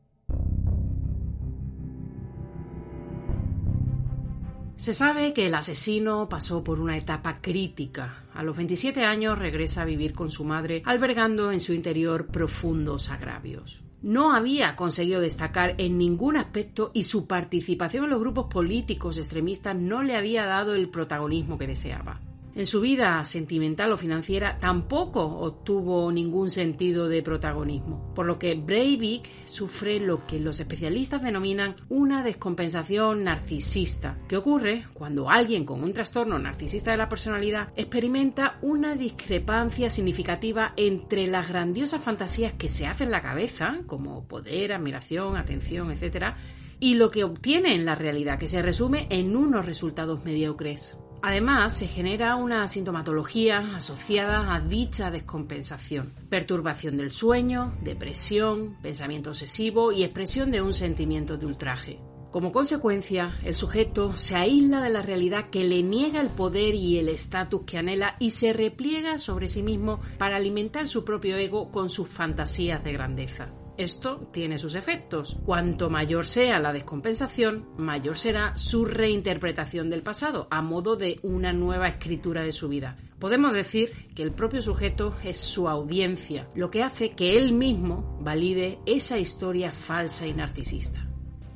Se 4.77 4.93
sabe 4.93 5.33
que 5.33 5.47
el 5.47 5.55
asesino 5.55 6.29
pasó 6.29 6.63
por 6.63 6.79
una 6.79 6.97
etapa 6.97 7.41
crítica. 7.41 8.23
A 8.33 8.41
los 8.41 8.55
27 8.55 9.03
años 9.03 9.37
regresa 9.37 9.81
a 9.81 9.85
vivir 9.85 10.13
con 10.13 10.31
su 10.31 10.45
madre, 10.45 10.81
albergando 10.85 11.51
en 11.51 11.59
su 11.59 11.73
interior 11.73 12.27
profundos 12.27 13.09
agravios 13.09 13.83
no 14.01 14.33
había 14.33 14.75
conseguido 14.75 15.21
destacar 15.21 15.75
en 15.77 15.97
ningún 15.97 16.37
aspecto 16.37 16.91
y 16.93 17.03
su 17.03 17.27
participación 17.27 18.05
en 18.05 18.09
los 18.11 18.19
grupos 18.19 18.45
políticos 18.51 19.17
extremistas 19.17 19.75
no 19.75 20.03
le 20.03 20.15
había 20.15 20.45
dado 20.45 20.75
el 20.75 20.89
protagonismo 20.89 21.57
que 21.57 21.67
deseaba. 21.67 22.19
En 22.55 22.65
su 22.65 22.81
vida 22.81 23.23
sentimental 23.25 23.91
o 23.91 23.97
financiera 23.97 24.57
tampoco 24.59 25.23
obtuvo 25.23 26.11
ningún 26.11 26.49
sentido 26.49 27.07
de 27.07 27.21
protagonismo, 27.21 28.13
por 28.15 28.25
lo 28.25 28.39
que 28.39 28.55
Breivik 28.55 29.29
sufre 29.45 29.99
lo 29.99 30.25
que 30.25 30.39
los 30.39 30.59
especialistas 30.59 31.21
denominan 31.21 31.75
una 31.89 32.23
descompensación 32.23 33.23
narcisista, 33.23 34.17
que 34.27 34.37
ocurre 34.37 34.85
cuando 34.93 35.29
alguien 35.29 35.65
con 35.65 35.83
un 35.83 35.93
trastorno 35.93 36.39
narcisista 36.39 36.91
de 36.91 36.97
la 36.97 37.09
personalidad 37.09 37.71
experimenta 37.75 38.57
una 38.61 38.95
discrepancia 38.95 39.89
significativa 39.89 40.73
entre 40.75 41.27
las 41.27 41.47
grandiosas 41.47 42.01
fantasías 42.01 42.53
que 42.53 42.69
se 42.69 42.87
hacen 42.87 42.99
en 43.07 43.11
la 43.11 43.21
cabeza, 43.21 43.79
como 43.85 44.27
poder, 44.27 44.73
admiración, 44.73 45.37
atención, 45.37 45.91
etc., 45.91 46.33
y 46.79 46.95
lo 46.95 47.11
que 47.11 47.23
obtiene 47.23 47.75
en 47.75 47.85
la 47.85 47.95
realidad, 47.95 48.39
que 48.39 48.47
se 48.47 48.61
resume 48.61 49.07
en 49.09 49.35
unos 49.35 49.65
resultados 49.65 50.23
mediocres. 50.23 50.97
Además, 51.21 51.77
se 51.77 51.87
genera 51.87 52.37
una 52.37 52.67
sintomatología 52.67 53.75
asociada 53.75 54.55
a 54.55 54.61
dicha 54.61 55.11
descompensación, 55.11 56.13
perturbación 56.29 56.95
del 56.95 57.11
sueño, 57.11 57.73
depresión, 57.81 58.77
pensamiento 58.81 59.31
obsesivo 59.31 59.91
y 59.91 60.03
expresión 60.03 60.49
de 60.49 60.61
un 60.61 60.73
sentimiento 60.73 61.37
de 61.37 61.45
ultraje. 61.45 61.99
Como 62.31 62.51
consecuencia, 62.51 63.33
el 63.43 63.55
sujeto 63.55 64.15
se 64.15 64.35
aísla 64.35 64.81
de 64.81 64.91
la 64.91 65.01
realidad 65.01 65.49
que 65.49 65.63
le 65.63 65.81
niega 65.81 66.21
el 66.21 66.29
poder 66.29 66.75
y 66.75 66.99
el 66.99 67.09
estatus 67.09 67.63
que 67.65 67.79
anhela 67.79 68.15
y 68.19 68.29
se 68.29 68.53
repliega 68.53 69.17
sobre 69.17 69.47
sí 69.47 69.63
mismo 69.63 69.99
para 70.19 70.37
alimentar 70.37 70.87
su 70.87 71.03
propio 71.03 71.35
ego 71.37 71.71
con 71.71 71.89
sus 71.89 72.07
fantasías 72.07 72.83
de 72.83 72.93
grandeza. 72.93 73.49
Esto 73.79 74.17
tiene 74.33 74.57
sus 74.57 74.75
efectos. 74.75 75.37
Cuanto 75.45 75.89
mayor 75.89 76.25
sea 76.25 76.59
la 76.59 76.73
descompensación, 76.73 77.65
mayor 77.77 78.17
será 78.17 78.57
su 78.57 78.83
reinterpretación 78.83 79.89
del 79.89 80.03
pasado, 80.03 80.49
a 80.51 80.61
modo 80.61 80.97
de 80.97 81.21
una 81.23 81.53
nueva 81.53 81.87
escritura 81.87 82.43
de 82.43 82.51
su 82.51 82.67
vida. 82.67 82.97
Podemos 83.19 83.53
decir 83.53 83.89
que 84.13 84.23
el 84.23 84.33
propio 84.33 84.61
sujeto 84.61 85.15
es 85.23 85.37
su 85.37 85.69
audiencia, 85.69 86.49
lo 86.55 86.69
que 86.69 86.83
hace 86.83 87.11
que 87.11 87.37
él 87.37 87.53
mismo 87.53 88.19
valide 88.19 88.79
esa 88.85 89.17
historia 89.17 89.71
falsa 89.71 90.27
y 90.27 90.33
narcisista. 90.33 91.08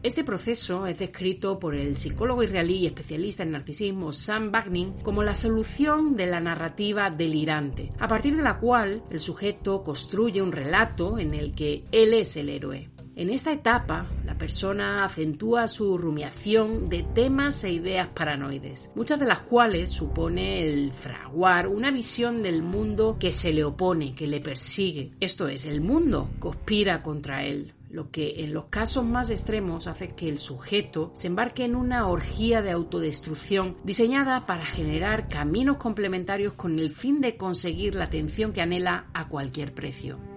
Este 0.04 0.26
proceso 0.26 0.86
es 0.86 1.00
descrito 1.00 1.58
por 1.60 1.76
el 1.76 1.96
psicólogo 1.96 2.44
israelí 2.44 2.80
y 2.80 2.88
especialista 2.88 3.44
en 3.44 3.52
narcisismo 3.52 4.12
Sam 4.12 4.52
Bagnin 4.52 4.92
como 5.02 5.24
la 5.24 5.34
solución 5.34 6.18
de 6.18 6.26
la 6.26 6.42
narrativa 6.42 7.10
delirante, 7.10 7.94
a 8.00 8.10
partir 8.10 8.36
de 8.36 8.44
la 8.44 8.60
cual 8.60 9.02
el 9.10 9.22
sujeto 9.22 9.82
construye 9.82 10.42
un 10.42 10.52
relato 10.52 11.18
en 11.20 11.34
el 11.34 11.56
que 11.56 11.86
él 11.94 12.13
es 12.13 12.36
el 12.36 12.50
héroe. 12.50 12.89
En 13.16 13.30
esta 13.30 13.54
etapa, 13.54 14.08
la 14.26 14.38
persona 14.38 15.06
acentúa 15.06 15.70
su 15.70 15.98
rumiación 15.98 16.89
de 16.89 17.04
temas 17.04 17.63
e 17.63 17.72
ideas 17.72 18.10
paranoides, 18.10 18.92
muchas 18.96 19.22
de 19.22 19.28
las 19.28 19.39
cuales 19.39 19.89
supone 19.89 20.63
el 20.63 20.92
fraguar 20.92 21.68
una 21.68 21.92
visión 21.92 22.44
del 22.44 22.62
mundo 22.62 23.16
que 23.18 23.32
se 23.32 23.54
le 23.54 23.63
opone, 23.63 24.13
que 24.16 24.28
le 24.28 24.42
persigue. 24.42 25.12
Esto 25.22 25.48
es, 25.48 25.66
el 25.66 25.80
mundo 25.80 26.30
conspira 26.39 27.04
contra 27.04 27.46
él, 27.46 27.74
lo 27.93 28.10
que 28.10 28.43
en 28.43 28.56
los 28.56 28.65
casos 28.65 29.06
más 29.06 29.29
extremos 29.29 29.86
hace 29.86 30.10
que 30.15 30.27
el 30.27 30.39
sujeto 30.39 31.12
se 31.13 31.27
embarque 31.27 31.63
en 31.63 31.75
una 31.75 32.08
orgía 32.08 32.63
de 32.63 32.71
autodestrucción 32.71 33.77
diseñada 33.84 34.47
para 34.47 34.65
generar 34.65 35.27
caminos 35.27 35.77
complementarios 35.77 36.53
con 36.53 36.79
el 36.79 36.89
fin 36.89 37.21
de 37.21 37.38
conseguir 37.38 37.93
la 37.93 38.06
atención 38.06 38.51
que 38.51 38.62
anhela 38.63 39.12
a 39.13 39.27
cualquier 39.27 39.75
precio. 39.75 40.33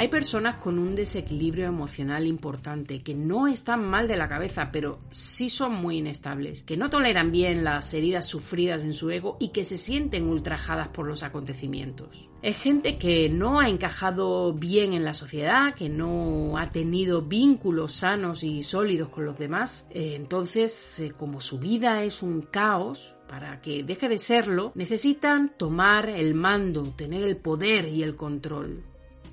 Hay 0.00 0.06
personas 0.06 0.58
con 0.58 0.78
un 0.78 0.94
desequilibrio 0.94 1.66
emocional 1.66 2.24
importante, 2.24 3.02
que 3.02 3.16
no 3.16 3.48
están 3.48 3.84
mal 3.84 4.06
de 4.06 4.16
la 4.16 4.28
cabeza, 4.28 4.70
pero 4.70 5.00
sí 5.10 5.50
son 5.50 5.74
muy 5.74 5.98
inestables, 5.98 6.62
que 6.62 6.76
no 6.76 6.88
toleran 6.88 7.32
bien 7.32 7.64
las 7.64 7.92
heridas 7.94 8.24
sufridas 8.24 8.84
en 8.84 8.92
su 8.92 9.10
ego 9.10 9.36
y 9.40 9.48
que 9.48 9.64
se 9.64 9.76
sienten 9.76 10.28
ultrajadas 10.28 10.86
por 10.86 11.08
los 11.08 11.24
acontecimientos. 11.24 12.28
Es 12.42 12.62
gente 12.62 12.96
que 12.96 13.28
no 13.28 13.58
ha 13.58 13.68
encajado 13.68 14.52
bien 14.52 14.92
en 14.92 15.02
la 15.02 15.14
sociedad, 15.14 15.74
que 15.74 15.88
no 15.88 16.56
ha 16.58 16.70
tenido 16.70 17.22
vínculos 17.22 17.92
sanos 17.94 18.44
y 18.44 18.62
sólidos 18.62 19.08
con 19.08 19.24
los 19.24 19.36
demás. 19.36 19.88
Eh, 19.90 20.12
entonces, 20.14 21.00
eh, 21.00 21.10
como 21.10 21.40
su 21.40 21.58
vida 21.58 22.04
es 22.04 22.22
un 22.22 22.42
caos, 22.42 23.16
para 23.28 23.60
que 23.60 23.82
deje 23.82 24.08
de 24.08 24.20
serlo, 24.20 24.70
necesitan 24.76 25.52
tomar 25.58 26.08
el 26.08 26.34
mando, 26.34 26.84
tener 26.96 27.24
el 27.24 27.36
poder 27.36 27.88
y 27.88 28.04
el 28.04 28.14
control. 28.14 28.84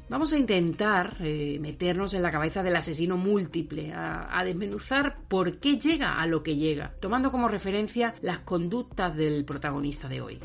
Vamos 0.07 0.33
a 0.33 0.37
intentar 0.37 1.17
eh, 1.19 1.57
meternos 1.59 2.13
en 2.13 2.21
la 2.21 2.29
cabeza 2.29 2.61
del 2.61 2.75
asesino 2.75 3.17
múltiple, 3.17 3.91
a, 3.91 4.43
desmenuzar 4.45 5.17
por 5.27 5.57
qué 5.57 5.79
llega 5.79 6.21
a 6.21 6.27
lo 6.27 6.43
que 6.43 6.57
llega, 6.57 6.93
tomando 6.99 7.31
como 7.31 7.47
referencia 7.47 8.13
las 8.21 8.39
conductas 8.39 9.15
del 9.15 9.45
protagonista 9.45 10.07
de 10.07 10.21
hoy. 10.21 10.39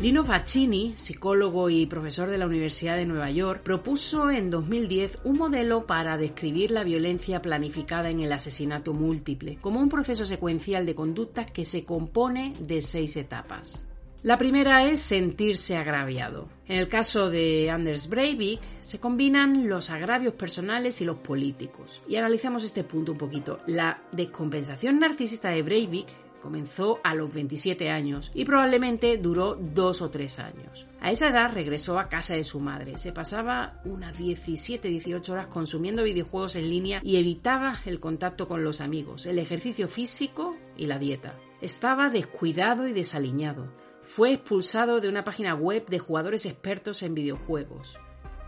Lino 0.00 0.24
Faccini, 0.24 0.94
psicólogo 0.96 1.68
y 1.70 1.86
profesor 1.86 2.30
de 2.30 2.38
la 2.38 2.46
Universidad 2.46 2.94
de 2.94 3.04
Nueva 3.04 3.32
York, 3.32 3.62
propuso 3.64 4.30
en 4.30 4.48
2010 4.48 5.18
un 5.24 5.36
modelo 5.36 5.86
para 5.86 6.16
describir 6.16 6.70
la 6.70 6.84
violencia 6.84 7.42
planificada 7.42 8.08
en 8.08 8.20
el 8.20 8.32
asesinato 8.32 8.92
múltiple, 8.92 9.58
como 9.60 9.80
un 9.80 9.88
proceso 9.88 10.24
secuencial 10.24 10.86
de 10.86 10.94
conductas 10.94 11.50
que 11.50 11.64
se 11.64 11.82
compone 11.82 12.52
de 12.60 12.80
seis 12.80 13.16
etapas. 13.16 13.84
La 14.22 14.38
primera 14.38 14.88
es 14.88 15.00
sentirse 15.00 15.76
agraviado. 15.76 16.48
En 16.68 16.78
el 16.78 16.88
caso 16.88 17.28
de 17.28 17.68
Anders 17.68 18.08
Breivik 18.08 18.60
se 18.80 19.00
combinan 19.00 19.68
los 19.68 19.90
agravios 19.90 20.34
personales 20.34 21.00
y 21.00 21.06
los 21.06 21.18
políticos. 21.18 22.02
Y 22.06 22.16
analizamos 22.16 22.62
este 22.62 22.84
punto 22.84 23.12
un 23.12 23.18
poquito. 23.18 23.58
La 23.66 24.02
descompensación 24.12 25.00
narcisista 25.00 25.50
de 25.50 25.62
Breivik 25.62 26.06
Comenzó 26.42 27.00
a 27.02 27.14
los 27.14 27.32
27 27.32 27.90
años 27.90 28.30
y 28.34 28.44
probablemente 28.44 29.16
duró 29.18 29.54
dos 29.54 30.02
o 30.02 30.10
tres 30.10 30.38
años. 30.38 30.86
A 31.00 31.10
esa 31.10 31.28
edad 31.28 31.52
regresó 31.52 31.98
a 31.98 32.08
casa 32.08 32.34
de 32.34 32.44
su 32.44 32.60
madre. 32.60 32.98
Se 32.98 33.12
pasaba 33.12 33.80
unas 33.84 34.18
17-18 34.18 35.28
horas 35.30 35.46
consumiendo 35.48 36.02
videojuegos 36.02 36.56
en 36.56 36.70
línea 36.70 37.00
y 37.02 37.16
evitaba 37.16 37.80
el 37.84 38.00
contacto 38.00 38.48
con 38.48 38.64
los 38.64 38.80
amigos, 38.80 39.26
el 39.26 39.38
ejercicio 39.38 39.88
físico 39.88 40.56
y 40.76 40.86
la 40.86 40.98
dieta. 40.98 41.34
Estaba 41.60 42.08
descuidado 42.08 42.86
y 42.86 42.92
desaliñado. 42.92 43.72
Fue 44.02 44.32
expulsado 44.32 45.00
de 45.00 45.08
una 45.08 45.24
página 45.24 45.54
web 45.54 45.86
de 45.86 45.98
jugadores 45.98 46.46
expertos 46.46 47.02
en 47.02 47.14
videojuegos 47.14 47.98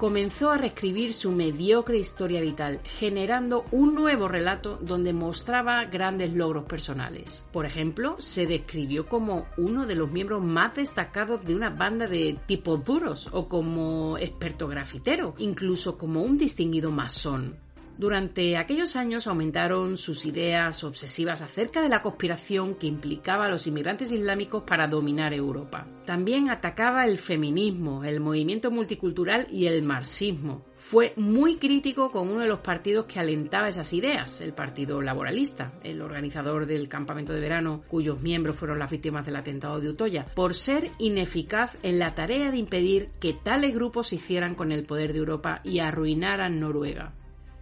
comenzó 0.00 0.50
a 0.50 0.56
reescribir 0.56 1.12
su 1.12 1.30
mediocre 1.30 1.98
historia 1.98 2.40
vital, 2.40 2.80
generando 2.84 3.66
un 3.70 3.94
nuevo 3.94 4.28
relato 4.28 4.78
donde 4.80 5.12
mostraba 5.12 5.84
grandes 5.84 6.32
logros 6.32 6.64
personales. 6.64 7.44
Por 7.52 7.66
ejemplo, 7.66 8.16
se 8.18 8.46
describió 8.46 9.06
como 9.06 9.44
uno 9.58 9.84
de 9.84 9.96
los 9.96 10.10
miembros 10.10 10.42
más 10.42 10.74
destacados 10.74 11.44
de 11.44 11.54
una 11.54 11.68
banda 11.68 12.06
de 12.06 12.38
tipos 12.46 12.82
duros 12.82 13.28
o 13.30 13.46
como 13.46 14.16
experto 14.16 14.68
grafitero, 14.68 15.34
incluso 15.36 15.98
como 15.98 16.22
un 16.22 16.38
distinguido 16.38 16.90
masón. 16.90 17.58
Durante 18.00 18.56
aquellos 18.56 18.96
años 18.96 19.26
aumentaron 19.26 19.98
sus 19.98 20.24
ideas 20.24 20.84
obsesivas 20.84 21.42
acerca 21.42 21.82
de 21.82 21.90
la 21.90 22.00
conspiración 22.00 22.74
que 22.76 22.86
implicaba 22.86 23.44
a 23.44 23.50
los 23.50 23.66
inmigrantes 23.66 24.10
islámicos 24.10 24.62
para 24.62 24.88
dominar 24.88 25.34
Europa. 25.34 25.86
También 26.06 26.48
atacaba 26.48 27.04
el 27.04 27.18
feminismo, 27.18 28.02
el 28.02 28.20
movimiento 28.20 28.70
multicultural 28.70 29.48
y 29.50 29.66
el 29.66 29.82
marxismo. 29.82 30.64
Fue 30.76 31.12
muy 31.16 31.56
crítico 31.56 32.10
con 32.10 32.30
uno 32.30 32.40
de 32.40 32.48
los 32.48 32.60
partidos 32.60 33.04
que 33.04 33.20
alentaba 33.20 33.68
esas 33.68 33.92
ideas, 33.92 34.40
el 34.40 34.54
Partido 34.54 35.02
Laboralista, 35.02 35.74
el 35.84 36.00
organizador 36.00 36.64
del 36.64 36.88
campamento 36.88 37.34
de 37.34 37.40
verano 37.40 37.82
cuyos 37.86 38.22
miembros 38.22 38.56
fueron 38.56 38.78
las 38.78 38.90
víctimas 38.90 39.26
del 39.26 39.36
atentado 39.36 39.78
de 39.78 39.90
Utoya, 39.90 40.24
por 40.34 40.54
ser 40.54 40.90
ineficaz 40.98 41.76
en 41.82 41.98
la 41.98 42.14
tarea 42.14 42.50
de 42.50 42.56
impedir 42.56 43.08
que 43.20 43.34
tales 43.34 43.74
grupos 43.74 44.08
se 44.08 44.14
hicieran 44.14 44.54
con 44.54 44.72
el 44.72 44.86
poder 44.86 45.12
de 45.12 45.18
Europa 45.18 45.60
y 45.64 45.80
arruinaran 45.80 46.60
Noruega. 46.60 47.12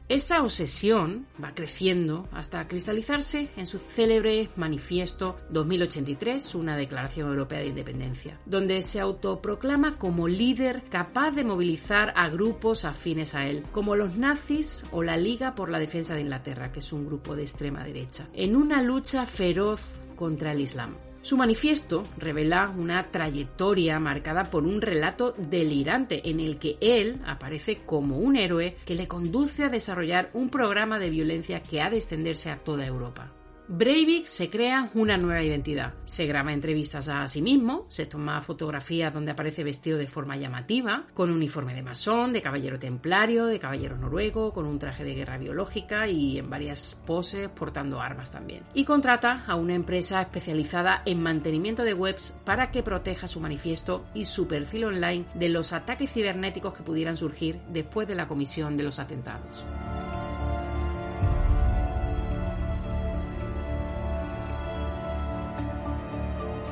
Esta 0.09 0.41
obsesión 0.41 1.27
va 1.43 1.55
creciendo 1.55 2.27
hasta 2.33 2.67
cristalizarse 2.67 3.51
en 3.59 3.67
su 3.67 3.79
célebre 3.79 4.49
Manifiesto 4.57 5.37
2083, 5.51 6.55
una 6.55 6.79
declaración 6.79 7.29
europea 7.29 7.59
de 7.59 7.67
independencia, 7.67 8.41
donde 8.47 8.81
se 8.81 9.01
autoproclama 9.01 9.99
como 9.99 10.27
líder 10.27 10.85
capaz 10.89 11.33
de 11.33 11.45
movilizar 11.45 12.15
a 12.17 12.31
grupos 12.31 12.87
afines 12.87 13.35
a 13.35 13.47
él, 13.49 13.65
como 13.71 13.97
los 13.97 14.17
nazis 14.17 14.87
o 14.93 15.03
la 15.03 15.19
Liga 15.19 15.55
por 15.55 15.69
la 15.69 15.79
Defensa 15.79 16.15
de 16.15 16.23
Inglaterra, 16.23 16.73
que 16.73 16.79
es 16.79 16.91
un 16.95 17.05
grupo 17.05 17.37
de 17.37 17.43
extrema 17.43 17.85
derecha, 17.85 18.29
en 18.33 18.57
una 18.57 18.83
lucha 18.83 19.27
feroz 19.27 19.83
contra 20.17 20.53
el 20.53 20.63
Islam. 20.63 20.97
Su 21.23 21.37
manifiesto 21.37 22.05
revela 22.17 22.73
una 22.77 23.11
trayectoria 23.11 23.99
marcada 23.99 24.45
por 24.45 24.65
un 24.65 24.81
relato 24.81 25.35
delirante 25.37 26.31
en 26.31 26.41
el 26.41 26.59
que 26.59 26.79
él 26.81 27.21
aparece 27.27 27.81
como 27.85 28.19
un 28.19 28.37
héroe 28.37 28.77
que 28.87 28.95
le 28.95 29.09
conduce 29.09 29.65
a 29.65 29.69
desarrollar 29.69 30.31
un 30.33 30.49
programa 30.49 30.99
de 30.99 31.11
violencia 31.11 31.63
que 31.63 31.83
ha 31.83 31.91
de 31.91 31.97
extenderse 31.97 32.51
a 32.51 32.59
toda 32.59 32.87
Europa. 32.87 33.33
Breivik 33.71 34.25
se 34.25 34.49
crea 34.49 34.91
una 34.95 35.19
nueva 35.19 35.43
identidad. 35.43 35.93
Se 36.07 36.25
graba 36.25 36.55
entrevistas 36.55 37.11
a 37.11 37.27
sí 37.27 37.43
mismo, 37.43 37.85
se 37.91 38.07
toma 38.07 38.41
fotografías 38.41 39.13
donde 39.13 39.33
aparece 39.33 39.63
vestido 39.63 39.99
de 39.99 40.07
forma 40.07 40.39
llamativa, 40.39 41.05
con 41.13 41.31
uniforme 41.31 41.75
de 41.75 41.83
masón, 41.83 42.33
de 42.33 42.41
caballero 42.41 42.79
templario, 42.79 43.45
de 43.45 43.59
caballero 43.59 43.99
noruego, 43.99 44.55
con 44.55 44.65
un 44.65 44.79
traje 44.79 45.05
de 45.05 45.13
guerra 45.13 45.37
biológica 45.37 46.09
y 46.09 46.39
en 46.39 46.49
varias 46.49 46.99
poses 47.07 47.51
portando 47.51 48.01
armas 48.01 48.33
también. 48.33 48.65
Y 48.73 48.87
contrata 48.87 49.45
a 49.47 49.55
una 49.55 49.75
empresa 49.75 50.23
especializada 50.23 51.03
en 51.05 51.23
mantenimiento 51.23 51.85
de 51.85 51.93
webs 51.93 52.35
para 52.47 52.71
que 52.71 52.83
proteja 52.83 53.29
su 53.29 53.39
manifiesto 53.39 54.07
y 54.15 54.25
su 54.25 54.49
perfil 54.49 54.85
online 54.85 55.27
de 55.35 55.51
los 55.51 55.75
ataques 55.75 56.11
cibernéticos 56.11 56.73
que 56.73 56.83
pudieran 56.83 57.19
surgir 57.19 57.61
después 57.69 58.09
de 58.09 58.15
la 58.15 58.29
comisión 58.29 58.79
de 58.79 58.85
los 58.85 58.99
atentados. 58.99 59.67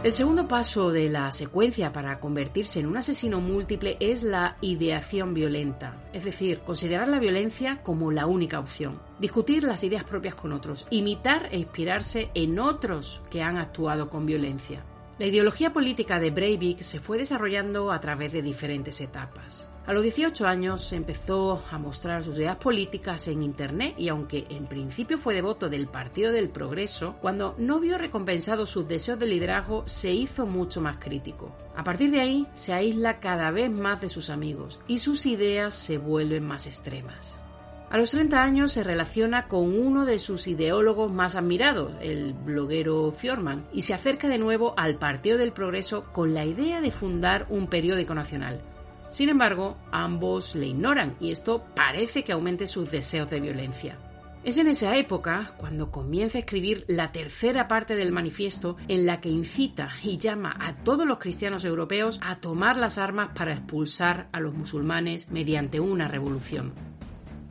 El 0.03 0.13
segundo 0.13 0.47
paso 0.47 0.93
de 0.93 1.09
la 1.09 1.33
secuencia 1.33 1.93
para 1.93 2.21
convertirse 2.21 2.79
en 2.79 2.87
un 2.87 2.97
asesino 2.97 3.41
múltiple 3.41 3.97
es 3.99 4.23
la 4.23 4.57
ideación 4.61 5.35
violenta, 5.35 5.97
es 6.13 6.25
decir, 6.25 6.61
considerar 6.61 7.09
la 7.09 7.19
violencia 7.19 7.83
como 7.83 8.13
la 8.13 8.27
única 8.27 8.61
opción, 8.61 9.01
discutir 9.19 9.65
las 9.65 9.83
ideas 9.83 10.05
propias 10.05 10.37
con 10.37 10.53
otros, 10.53 10.87
imitar 10.91 11.49
e 11.51 11.59
inspirarse 11.59 12.31
en 12.35 12.59
otros 12.59 13.23
que 13.31 13.43
han 13.43 13.57
actuado 13.57 14.09
con 14.09 14.27
violencia. 14.27 14.85
La 15.19 15.25
ideología 15.25 15.73
política 15.73 16.21
de 16.21 16.31
Breivik 16.31 16.81
se 16.81 17.01
fue 17.01 17.17
desarrollando 17.17 17.91
a 17.91 18.01
través 18.01 18.33
de 18.33 18.43
diferentes 18.43 19.01
etapas. 19.01 19.71
A 19.87 19.95
los 19.95 20.03
18 20.03 20.47
años 20.47 20.93
empezó 20.93 21.63
a 21.71 21.79
mostrar 21.79 22.23
sus 22.23 22.37
ideas 22.37 22.57
políticas 22.57 23.27
en 23.29 23.43
Internet 23.43 23.95
y 23.97 24.11
aunque 24.11 24.47
en 24.51 24.67
principio 24.67 25.17
fue 25.17 25.33
devoto 25.33 25.71
del 25.71 25.87
Partido 25.87 26.33
del 26.33 26.51
Progreso, 26.51 27.17
cuando 27.23 27.55
no 27.57 27.81
vio 27.81 27.97
recompensados 27.97 28.69
sus 28.69 28.87
deseos 28.89 29.19
de 29.19 29.27
liderazgo 29.27 29.85
se 29.87 30.13
hizo 30.13 30.45
mucho 30.45 30.83
más 30.83 30.99
crítico. 30.99 31.57
A 31.75 31.83
partir 31.83 32.11
de 32.11 32.21
ahí 32.21 32.47
se 32.53 32.75
aísla 32.75 33.19
cada 33.19 33.51
vez 33.51 33.71
más 33.71 34.03
de 34.03 34.11
sus 34.11 34.29
amigos 34.29 34.81
y 34.87 34.99
sus 34.99 35.25
ideas 35.25 35.73
se 35.75 35.97
vuelven 35.97 36.45
más 36.45 36.67
extremas. 36.67 37.41
A 37.89 37.99
los 37.99 38.11
30 38.11 38.43
años 38.43 38.73
se 38.73 38.83
relaciona 38.83 39.47
con 39.47 39.79
uno 39.79 40.05
de 40.05 40.19
sus 40.19 40.49
ideólogos 40.49 41.13
más 41.13 41.37
admirados, 41.37 41.93
el 42.01 42.33
bloguero 42.33 43.13
Fjordman, 43.13 43.65
y 43.73 43.83
se 43.83 43.95
acerca 43.95 44.29
de 44.29 44.39
nuevo 44.39 44.75
al 44.77 44.97
Partido 44.97 45.39
del 45.39 45.53
Progreso 45.53 46.13
con 46.13 46.35
la 46.35 46.45
idea 46.45 46.81
de 46.81 46.91
fundar 46.91 47.47
un 47.49 47.69
periódico 47.69 48.13
nacional. 48.13 48.61
Sin 49.09 49.29
embargo, 49.29 49.77
ambos 49.93 50.57
le 50.57 50.67
ignoran 50.67 51.17
y 51.21 51.31
esto 51.31 51.65
parece 51.77 52.25
que 52.25 52.33
aumente 52.33 52.67
sus 52.67 52.91
deseos 52.91 53.31
de 53.31 53.41
violencia. 53.41 53.99
Es 54.43 54.59
en 54.59 54.67
esa 54.67 54.97
época 54.97 55.55
cuando 55.57 55.91
comienza 55.93 56.39
a 56.39 56.41
escribir 56.41 56.85
la 56.89 57.13
tercera 57.13 57.69
parte 57.69 57.95
del 57.95 58.13
manifiesto 58.13 58.77
en 58.89 59.07
la 59.07 59.21
que 59.21 59.29
incita 59.29 59.91
y 60.03 60.19
llama 60.19 60.57
a 60.61 60.75
todos 60.85 61.07
los 61.07 61.19
cristianos 61.19 61.65
europeos 61.65 62.19
a 62.23 62.37
tomar 62.41 62.77
las 62.77 62.99
armas 62.99 63.31
para 63.35 63.55
expulsar 63.55 64.29
a 64.33 64.41
los 64.41 64.55
musulmanes 64.55 65.31
mediante 65.31 65.79
una 65.79 66.09
revolución. 66.09 66.96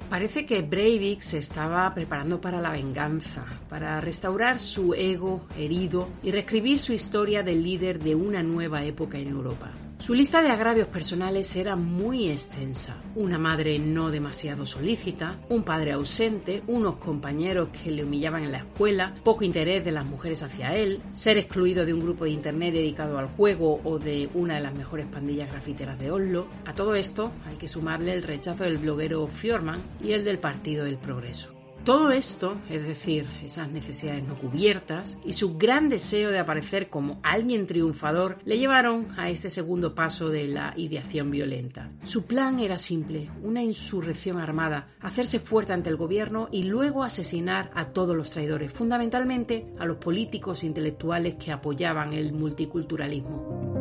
Parece 0.09 0.45
que 0.45 0.61
Breivik 0.61 1.21
se 1.21 1.39
estaba 1.39 1.91
preparando 1.93 2.39
para 2.39 2.61
la 2.61 2.69
venganza, 2.69 3.43
para 3.69 3.99
restaurar 3.99 4.59
su 4.59 4.93
ego 4.93 5.47
herido 5.57 6.07
y 6.21 6.31
reescribir 6.31 6.79
su 6.79 6.93
historia 6.93 7.41
del 7.41 7.63
líder 7.63 7.99
de 7.99 8.13
una 8.15 8.43
nueva 8.43 8.83
época 8.83 9.17
en 9.17 9.29
Europa. 9.29 9.71
Su 9.99 10.13
lista 10.13 10.43
de 10.43 10.51
agravios 10.51 10.88
personales 10.88 11.55
era 11.55 11.75
muy 11.75 12.29
extensa. 12.29 13.01
Una 13.15 13.39
madre 13.39 13.79
no 13.79 14.12
demasiado 14.12 14.65
solícita, 14.65 15.39
un 15.49 15.63
padre 15.63 15.93
ausente, 15.93 16.62
unos 16.67 16.97
compañeros 16.97 17.69
que 17.69 17.89
le 17.89 18.03
humillaban 18.03 18.43
en 18.43 18.51
la 18.51 18.60
escuela, 18.60 19.15
poco 19.23 19.43
interés 19.43 19.84
de 19.84 19.91
las 19.91 20.05
mujeres 20.05 20.43
hacia 20.43 20.75
él, 20.75 21.01
ser 21.12 21.38
excluido 21.38 21.86
de 21.86 21.93
un 21.93 22.01
grupo 22.01 22.25
de 22.25 22.31
internet 22.31 22.73
dedicado 22.73 23.17
al 23.17 23.29
juego 23.29 23.81
o 23.84 23.97
de 23.97 24.29
una 24.36 24.55
de 24.55 24.62
las 24.62 24.75
mejores 24.75 25.08
pandillas 25.08 25.49
grafiteras 25.51 25.99
de 25.99 26.12
Oslo. 26.12 26.47
A 26.65 26.75
todo 26.75 26.93
esto 26.93 27.31
hay 27.47 27.55
que 27.55 27.67
sumarle 27.67 28.13
el 28.13 28.21
rechazo 28.21 28.63
del 28.63 28.77
bloguero 28.77 29.25
Fjordman 29.27 29.81
y 30.01 30.12
el 30.12 30.23
del 30.23 30.38
Partido 30.38 30.86
del 30.86 30.97
Progreso. 30.97 31.54
Todo 31.86 32.10
esto, 32.10 32.58
es 32.67 32.84
decir, 32.88 33.28
esas 33.43 33.69
necesidades 33.69 34.24
no 34.24 34.34
cubiertas 34.34 35.19
y 35.24 35.34
su 35.34 35.56
gran 35.56 35.88
deseo 35.88 36.32
de 36.32 36.39
aparecer 36.39 36.89
como 36.89 37.19
alguien 37.21 37.67
triunfador, 37.67 38.39
le 38.43 38.58
llevaron 38.58 39.10
a 39.17 39.30
este 39.30 39.52
segundo 39.52 39.93
paso 39.93 40.30
de 40.30 40.48
la 40.48 40.74
ideación 40.78 41.30
violenta. 41.30 41.91
Su 42.04 42.26
plan 42.26 42.58
era 42.58 42.80
simple, 42.80 43.30
una 43.43 43.62
insurrección 43.62 44.39
armada, 44.39 44.88
hacerse 45.00 45.38
fuerte 45.38 45.74
ante 45.74 45.91
el 45.91 45.95
gobierno 45.95 46.50
y 46.52 46.63
luego 46.63 47.04
asesinar 47.04 47.69
a 47.76 47.89
todos 47.89 48.17
los 48.17 48.32
traidores, 48.32 48.74
fundamentalmente 48.74 49.67
a 49.78 49.86
los 49.86 49.98
políticos 49.98 50.63
e 50.63 50.65
intelectuales 50.65 51.36
que 51.36 51.52
apoyaban 51.52 52.13
el 52.13 52.34
multiculturalismo. 52.34 53.76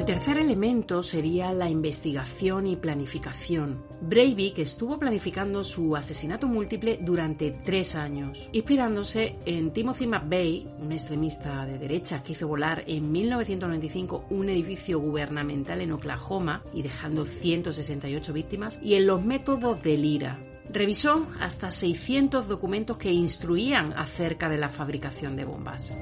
El 0.00 0.06
tercer 0.06 0.38
elemento 0.50 1.00
sería 1.04 1.52
la 1.52 1.70
investigación 1.70 2.66
y 2.66 2.74
planificación. 2.74 3.84
Breivik 4.00 4.58
estuvo 4.58 4.98
planificando 4.98 5.62
su 5.62 5.94
asesinato 5.94 6.48
múltiple 6.48 6.98
durante 7.00 7.52
tres 7.52 7.94
años, 7.94 8.48
inspirándose 8.50 9.36
en 9.46 9.72
Timothy 9.72 10.08
McVeigh, 10.08 10.66
un 10.80 10.90
extremista 10.90 11.64
de 11.66 11.78
derecha 11.78 12.20
que 12.24 12.32
hizo 12.32 12.48
volar 12.48 12.82
en 12.88 13.12
1995 13.12 14.24
un 14.30 14.48
edificio 14.48 14.98
gubernamental 14.98 15.82
en 15.82 15.92
Oklahoma 15.92 16.64
y 16.74 16.82
dejando 16.82 17.24
168 17.24 18.32
víctimas, 18.32 18.80
y 18.82 18.94
en 18.94 19.06
los 19.06 19.24
métodos 19.24 19.80
de 19.84 19.96
Lira, 19.98 20.40
revisó 20.68 21.28
hasta 21.38 21.70
600 21.70 22.48
documentos 22.48 22.96
que 22.96 23.12
instruían 23.12 23.92
acerca 23.92 24.48
de 24.48 24.58
la 24.58 24.68
fabricación 24.68 25.36
de 25.36 25.44
bombas. 25.44 25.94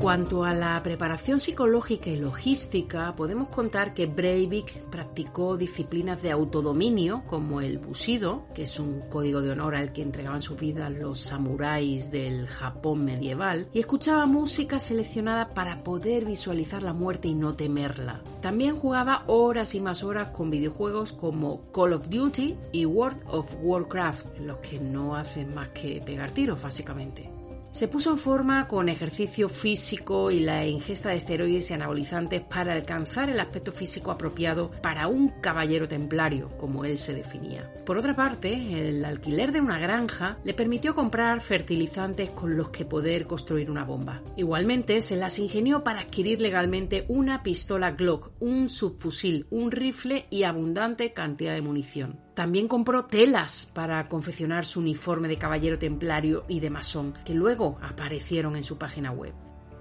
Cuanto 0.00 0.44
a 0.44 0.54
la 0.54 0.82
preparación 0.82 1.40
psicológica 1.40 2.08
y 2.08 2.16
logística, 2.16 3.14
podemos 3.14 3.48
contar 3.48 3.92
que 3.92 4.06
Breivik 4.06 4.86
practicó 4.86 5.58
disciplinas 5.58 6.22
de 6.22 6.30
autodominio 6.30 7.22
como 7.26 7.60
el 7.60 7.76
bushido, 7.76 8.46
que 8.54 8.62
es 8.62 8.80
un 8.80 9.00
código 9.10 9.42
de 9.42 9.50
honor 9.50 9.74
al 9.74 9.92
que 9.92 10.00
entregaban 10.00 10.40
su 10.40 10.56
vida 10.56 10.88
los 10.88 11.20
samuráis 11.20 12.10
del 12.10 12.46
Japón 12.46 13.04
medieval, 13.04 13.68
y 13.74 13.80
escuchaba 13.80 14.24
música 14.24 14.78
seleccionada 14.78 15.50
para 15.50 15.84
poder 15.84 16.24
visualizar 16.24 16.82
la 16.82 16.94
muerte 16.94 17.28
y 17.28 17.34
no 17.34 17.54
temerla. 17.54 18.22
También 18.40 18.76
jugaba 18.76 19.24
horas 19.26 19.74
y 19.74 19.80
más 19.80 20.02
horas 20.02 20.30
con 20.30 20.50
videojuegos 20.50 21.12
como 21.12 21.70
Call 21.72 21.92
of 21.92 22.08
Duty 22.08 22.56
y 22.72 22.86
World 22.86 23.20
of 23.26 23.54
Warcraft, 23.60 24.38
en 24.38 24.46
los 24.46 24.56
que 24.58 24.80
no 24.80 25.14
hacen 25.14 25.54
más 25.54 25.68
que 25.68 26.00
pegar 26.00 26.30
tiros 26.30 26.62
básicamente. 26.62 27.29
Se 27.72 27.86
puso 27.86 28.10
en 28.10 28.18
forma 28.18 28.66
con 28.66 28.88
ejercicio 28.88 29.48
físico 29.48 30.32
y 30.32 30.40
la 30.40 30.66
ingesta 30.66 31.10
de 31.10 31.16
esteroides 31.16 31.70
y 31.70 31.74
anabolizantes 31.74 32.42
para 32.42 32.72
alcanzar 32.72 33.30
el 33.30 33.38
aspecto 33.38 33.70
físico 33.70 34.10
apropiado 34.10 34.72
para 34.82 35.06
un 35.06 35.28
caballero 35.40 35.86
templario, 35.86 36.48
como 36.58 36.84
él 36.84 36.98
se 36.98 37.14
definía. 37.14 37.72
Por 37.86 37.96
otra 37.96 38.16
parte, 38.16 38.88
el 38.88 39.04
alquiler 39.04 39.52
de 39.52 39.60
una 39.60 39.78
granja 39.78 40.38
le 40.42 40.52
permitió 40.52 40.96
comprar 40.96 41.40
fertilizantes 41.42 42.30
con 42.30 42.56
los 42.56 42.70
que 42.70 42.84
poder 42.84 43.28
construir 43.28 43.70
una 43.70 43.84
bomba. 43.84 44.20
Igualmente, 44.36 45.00
se 45.00 45.16
las 45.16 45.38
ingenió 45.38 45.84
para 45.84 46.00
adquirir 46.00 46.40
legalmente 46.40 47.04
una 47.08 47.44
pistola 47.44 47.92
Glock, 47.92 48.32
un 48.40 48.68
subfusil, 48.68 49.46
un 49.50 49.70
rifle 49.70 50.26
y 50.28 50.42
abundante 50.42 51.12
cantidad 51.12 51.54
de 51.54 51.62
munición. 51.62 52.29
También 52.34 52.68
compró 52.68 53.04
telas 53.04 53.70
para 53.72 54.08
confeccionar 54.08 54.64
su 54.64 54.80
uniforme 54.80 55.28
de 55.28 55.38
caballero 55.38 55.78
templario 55.78 56.44
y 56.48 56.60
de 56.60 56.70
masón, 56.70 57.14
que 57.24 57.34
luego 57.34 57.78
aparecieron 57.82 58.56
en 58.56 58.64
su 58.64 58.78
página 58.78 59.10
web. 59.10 59.34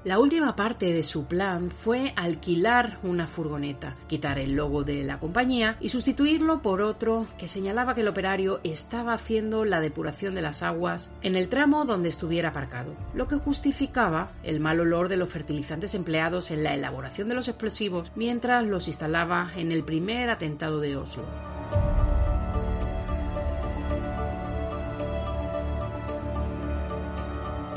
La 0.05 0.17
última 0.17 0.55
parte 0.55 0.93
de 0.93 1.03
su 1.03 1.25
plan 1.25 1.69
fue 1.69 2.13
alquilar 2.15 2.99
una 3.03 3.27
furgoneta, 3.27 3.97
quitar 4.07 4.39
el 4.39 4.53
logo 4.53 4.85
de 4.85 5.03
la 5.03 5.19
compañía 5.19 5.75
y 5.81 5.89
sustituirlo 5.89 6.61
por 6.61 6.81
otro 6.81 7.27
que 7.37 7.49
señalaba 7.49 7.95
que 7.95 8.01
el 8.01 8.07
operario 8.07 8.61
estaba 8.63 9.11
haciendo 9.11 9.65
la 9.65 9.81
depuración 9.81 10.35
de 10.35 10.41
las 10.41 10.63
aguas 10.63 11.11
en 11.21 11.35
el 11.35 11.49
tramo 11.49 11.83
donde 11.83 12.07
estuviera 12.07 12.49
aparcado, 12.49 12.95
lo 13.13 13.27
que 13.27 13.35
justificaba 13.35 14.31
el 14.41 14.61
mal 14.61 14.79
olor 14.79 15.09
de 15.09 15.17
los 15.17 15.29
fertilizantes 15.29 15.93
empleados 15.93 16.49
en 16.51 16.63
la 16.63 16.73
elaboración 16.73 17.27
de 17.27 17.35
los 17.35 17.49
explosivos 17.49 18.13
mientras 18.15 18.65
los 18.65 18.87
instalaba 18.87 19.51
en 19.57 19.73
el 19.73 19.83
primer 19.83 20.29
atentado 20.29 20.79
de 20.79 20.95
Oslo. 20.95 21.58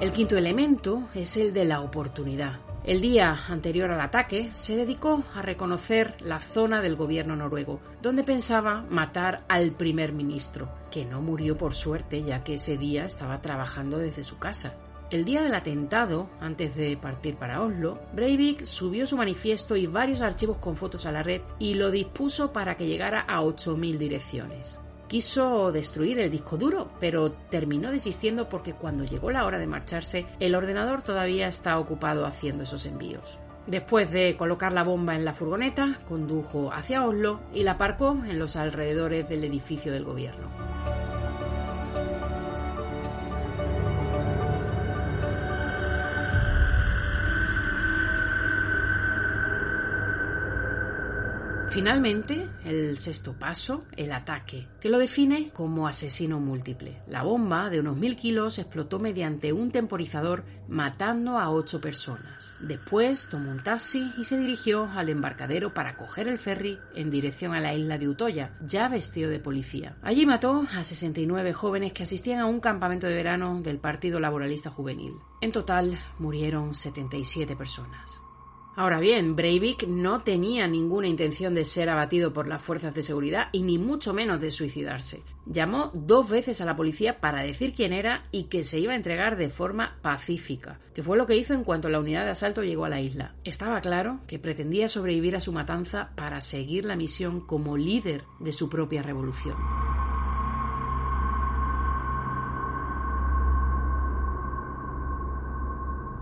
El 0.02 0.10
quinto 0.10 0.36
elemento 0.36 1.08
es 1.14 1.36
el 1.36 1.54
de 1.54 1.64
la 1.64 1.80
oportunidad. 1.80 2.58
El 2.82 3.00
día 3.00 3.38
anterior 3.48 3.92
al 3.92 4.00
ataque 4.00 4.50
se 4.52 4.74
dedicó 4.74 5.22
a 5.32 5.42
reconocer 5.42 6.16
la 6.20 6.40
zona 6.40 6.82
del 6.82 6.96
gobierno 6.96 7.36
noruego, 7.36 7.78
donde 8.02 8.24
pensaba 8.24 8.84
matar 8.90 9.44
al 9.48 9.70
primer 9.70 10.12
ministro, 10.12 10.68
que 10.90 11.04
no 11.04 11.22
murió 11.22 11.56
por 11.56 11.72
suerte 11.72 12.24
ya 12.24 12.42
que 12.42 12.54
ese 12.54 12.76
día 12.76 13.04
estaba 13.04 13.40
trabajando 13.42 13.98
desde 13.98 14.24
su 14.24 14.40
casa. 14.40 14.74
El 15.12 15.24
día 15.24 15.40
del 15.40 15.54
atentado, 15.54 16.28
antes 16.40 16.74
de 16.74 16.96
partir 16.96 17.36
para 17.36 17.62
Oslo, 17.62 18.00
Breivik 18.12 18.64
subió 18.64 19.06
su 19.06 19.16
manifiesto 19.16 19.76
y 19.76 19.86
varios 19.86 20.20
archivos 20.20 20.58
con 20.58 20.74
fotos 20.74 21.06
a 21.06 21.12
la 21.12 21.22
red 21.22 21.42
y 21.60 21.74
lo 21.74 21.92
dispuso 21.92 22.52
para 22.52 22.76
que 22.76 22.88
llegara 22.88 23.20
a 23.20 23.40
8.000 23.42 23.98
direcciones 23.98 24.80
quiso 25.12 25.72
destruir 25.72 26.18
el 26.20 26.30
disco 26.30 26.56
duro, 26.56 26.88
pero 26.98 27.32
terminó 27.50 27.90
desistiendo 27.90 28.48
porque 28.48 28.72
cuando 28.72 29.04
llegó 29.04 29.30
la 29.30 29.44
hora 29.44 29.58
de 29.58 29.66
marcharse, 29.66 30.24
el 30.40 30.54
ordenador 30.54 31.02
todavía 31.02 31.48
está 31.48 31.78
ocupado 31.78 32.24
haciendo 32.24 32.64
esos 32.64 32.86
envíos. 32.86 33.38
Después 33.66 34.10
de 34.10 34.38
colocar 34.38 34.72
la 34.72 34.84
bomba 34.84 35.14
en 35.14 35.26
la 35.26 35.34
furgoneta, 35.34 35.98
condujo 36.08 36.72
hacia 36.72 37.04
Oslo 37.04 37.42
y 37.52 37.62
la 37.62 37.72
aparcó 37.72 38.12
en 38.26 38.38
los 38.38 38.56
alrededores 38.56 39.28
del 39.28 39.44
edificio 39.44 39.92
del 39.92 40.04
gobierno. 40.04 40.48
Finalmente, 51.72 52.46
el 52.66 52.98
sexto 52.98 53.32
paso, 53.32 53.86
el 53.96 54.12
ataque, 54.12 54.68
que 54.78 54.90
lo 54.90 54.98
define 54.98 55.52
como 55.54 55.88
asesino 55.88 56.38
múltiple. 56.38 57.00
La 57.06 57.22
bomba 57.22 57.70
de 57.70 57.80
unos 57.80 57.96
mil 57.96 58.14
kilos 58.14 58.58
explotó 58.58 58.98
mediante 58.98 59.54
un 59.54 59.70
temporizador 59.70 60.44
matando 60.68 61.38
a 61.38 61.48
ocho 61.48 61.80
personas. 61.80 62.54
Después 62.60 63.30
tomó 63.30 63.50
un 63.50 63.62
taxi 63.62 64.12
y 64.18 64.24
se 64.24 64.38
dirigió 64.38 64.84
al 64.84 65.08
embarcadero 65.08 65.72
para 65.72 65.96
coger 65.96 66.28
el 66.28 66.38
ferry 66.38 66.78
en 66.94 67.10
dirección 67.10 67.54
a 67.54 67.60
la 67.60 67.72
isla 67.72 67.96
de 67.96 68.08
Utoya, 68.08 68.54
ya 68.60 68.88
vestido 68.88 69.30
de 69.30 69.40
policía. 69.40 69.96
Allí 70.02 70.26
mató 70.26 70.66
a 70.76 70.84
69 70.84 71.54
jóvenes 71.54 71.94
que 71.94 72.02
asistían 72.02 72.40
a 72.40 72.46
un 72.46 72.60
campamento 72.60 73.06
de 73.06 73.14
verano 73.14 73.62
del 73.62 73.78
Partido 73.78 74.20
Laboralista 74.20 74.68
Juvenil. 74.68 75.14
En 75.40 75.52
total 75.52 75.98
murieron 76.18 76.74
77 76.74 77.56
personas. 77.56 78.20
Ahora 78.74 79.00
bien, 79.00 79.36
Breivik 79.36 79.86
no 79.86 80.22
tenía 80.22 80.66
ninguna 80.66 81.06
intención 81.06 81.54
de 81.54 81.66
ser 81.66 81.90
abatido 81.90 82.32
por 82.32 82.46
las 82.46 82.62
fuerzas 82.62 82.94
de 82.94 83.02
seguridad 83.02 83.48
y 83.52 83.62
ni 83.62 83.78
mucho 83.78 84.14
menos 84.14 84.40
de 84.40 84.50
suicidarse. 84.50 85.22
Llamó 85.44 85.90
dos 85.92 86.30
veces 86.30 86.60
a 86.60 86.64
la 86.64 86.74
policía 86.74 87.20
para 87.20 87.42
decir 87.42 87.74
quién 87.74 87.92
era 87.92 88.24
y 88.30 88.44
que 88.44 88.64
se 88.64 88.78
iba 88.78 88.94
a 88.94 88.96
entregar 88.96 89.36
de 89.36 89.50
forma 89.50 89.98
pacífica, 90.00 90.80
que 90.94 91.02
fue 91.02 91.18
lo 91.18 91.26
que 91.26 91.36
hizo 91.36 91.52
en 91.52 91.64
cuanto 91.64 91.90
la 91.90 92.00
unidad 92.00 92.24
de 92.24 92.30
asalto 92.30 92.62
llegó 92.62 92.86
a 92.86 92.88
la 92.88 93.00
isla. 93.00 93.34
Estaba 93.44 93.80
claro 93.82 94.20
que 94.26 94.38
pretendía 94.38 94.88
sobrevivir 94.88 95.36
a 95.36 95.40
su 95.40 95.52
matanza 95.52 96.12
para 96.16 96.40
seguir 96.40 96.86
la 96.86 96.96
misión 96.96 97.40
como 97.40 97.76
líder 97.76 98.24
de 98.40 98.52
su 98.52 98.70
propia 98.70 99.02
revolución. 99.02 99.56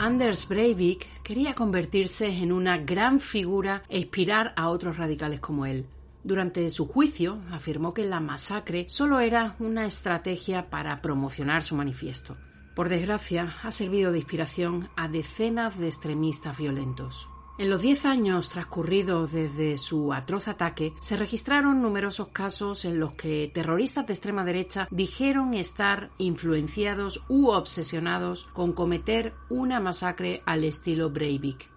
Anders 0.02 0.48
Breivik 0.48 1.06
quería 1.22 1.54
convertirse 1.54 2.26
en 2.26 2.52
una 2.52 2.78
gran 2.78 3.20
figura 3.20 3.82
e 3.90 3.98
inspirar 3.98 4.54
a 4.56 4.70
otros 4.70 4.96
radicales 4.96 5.40
como 5.40 5.66
él. 5.66 5.84
Durante 6.24 6.70
su 6.70 6.88
juicio 6.88 7.42
afirmó 7.50 7.92
que 7.92 8.06
la 8.06 8.18
masacre 8.18 8.86
solo 8.88 9.20
era 9.20 9.56
una 9.58 9.84
estrategia 9.84 10.62
para 10.62 11.02
promocionar 11.02 11.62
su 11.62 11.76
manifiesto. 11.76 12.38
Por 12.74 12.88
desgracia, 12.88 13.56
ha 13.62 13.70
servido 13.72 14.10
de 14.10 14.20
inspiración 14.20 14.88
a 14.96 15.06
decenas 15.06 15.78
de 15.78 15.88
extremistas 15.88 16.56
violentos. 16.56 17.28
En 17.60 17.68
los 17.68 17.82
diez 17.82 18.06
años 18.06 18.48
transcurridos 18.48 19.32
desde 19.32 19.76
su 19.76 20.14
atroz 20.14 20.48
ataque, 20.48 20.94
se 21.02 21.18
registraron 21.18 21.82
numerosos 21.82 22.28
casos 22.28 22.86
en 22.86 22.98
los 22.98 23.12
que 23.12 23.50
terroristas 23.52 24.06
de 24.06 24.14
extrema 24.14 24.46
derecha 24.46 24.88
dijeron 24.90 25.52
estar 25.52 26.08
influenciados 26.16 27.22
u 27.28 27.48
obsesionados 27.48 28.48
con 28.54 28.72
cometer 28.72 29.34
una 29.50 29.78
masacre 29.78 30.40
al 30.46 30.64
estilo 30.64 31.10
Breivik. 31.10 31.70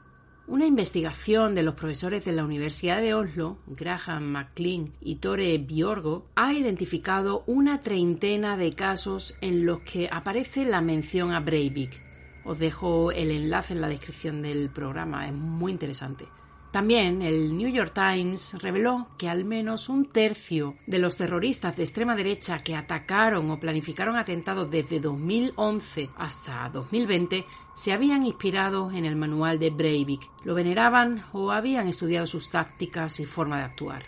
Una 0.48 0.66
investigación 0.66 1.54
de 1.54 1.64
los 1.64 1.76
profesores 1.76 2.24
de 2.24 2.32
la 2.32 2.46
Universidad 2.46 3.02
de 3.02 3.14
Oslo, 3.14 3.58
Graham 3.68 4.24
McLean 4.24 4.94
y 5.02 5.18
Tore 5.18 5.58
Bjorgo, 5.58 6.30
ha 6.36 6.54
identificado 6.54 7.44
una 7.46 7.82
treintena 7.82 8.56
de 8.56 8.72
casos 8.72 9.36
en 9.42 9.66
los 9.66 9.82
que 9.82 10.08
aparece 10.10 10.64
la 10.64 10.80
mención 10.80 11.34
a 11.34 11.42
Breivik, 11.42 12.13
os 12.46 12.60
dejo 12.60 13.12
el 13.12 13.32
enlace 13.32 13.74
en 13.74 13.82
la 13.82 13.88
descripción 13.88 14.42
del 14.42 14.70
programa, 14.70 15.28
es 15.28 15.34
muy 15.34 15.72
interesante. 15.72 16.28
También 16.74 17.22
el 17.22 17.56
New 17.56 17.70
York 17.70 17.94
Times 17.94 18.56
reveló 18.60 19.06
que 19.16 19.30
al 19.30 19.46
menos 19.46 19.90
un 19.90 20.06
tercio 20.06 20.76
de 20.88 20.98
los 20.98 21.16
terroristas 21.16 21.78
de 21.78 21.84
extrema 21.84 22.16
derecha 22.16 22.64
que 22.64 22.76
atacaron 22.76 23.52
o 23.52 23.60
planificaron 23.60 24.18
atentados 24.18 24.72
desde 24.72 25.00
2011 25.00 26.10
hasta 26.18 26.68
2020 26.70 27.46
se 27.76 27.94
habían 27.94 28.26
inspirado 28.26 28.92
en 28.92 29.06
el 29.06 29.16
manual 29.16 29.60
de 29.60 29.70
Breivik, 29.70 30.28
lo 30.46 30.56
veneraban 30.56 31.26
o 31.32 31.52
habían 31.52 31.88
estudiado 31.88 32.26
sus 32.26 32.50
tácticas 32.50 33.20
y 33.20 33.28
forma 33.28 33.60
de 33.60 33.66
actuar. 33.66 34.04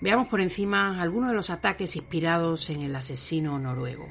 Veamos 0.00 0.28
por 0.28 0.40
encima 0.40 1.02
algunos 1.02 1.30
de 1.30 1.34
los 1.34 1.50
ataques 1.50 1.96
inspirados 1.96 2.70
en 2.70 2.82
el 2.82 2.94
asesino 2.94 3.58
noruego. 3.58 4.06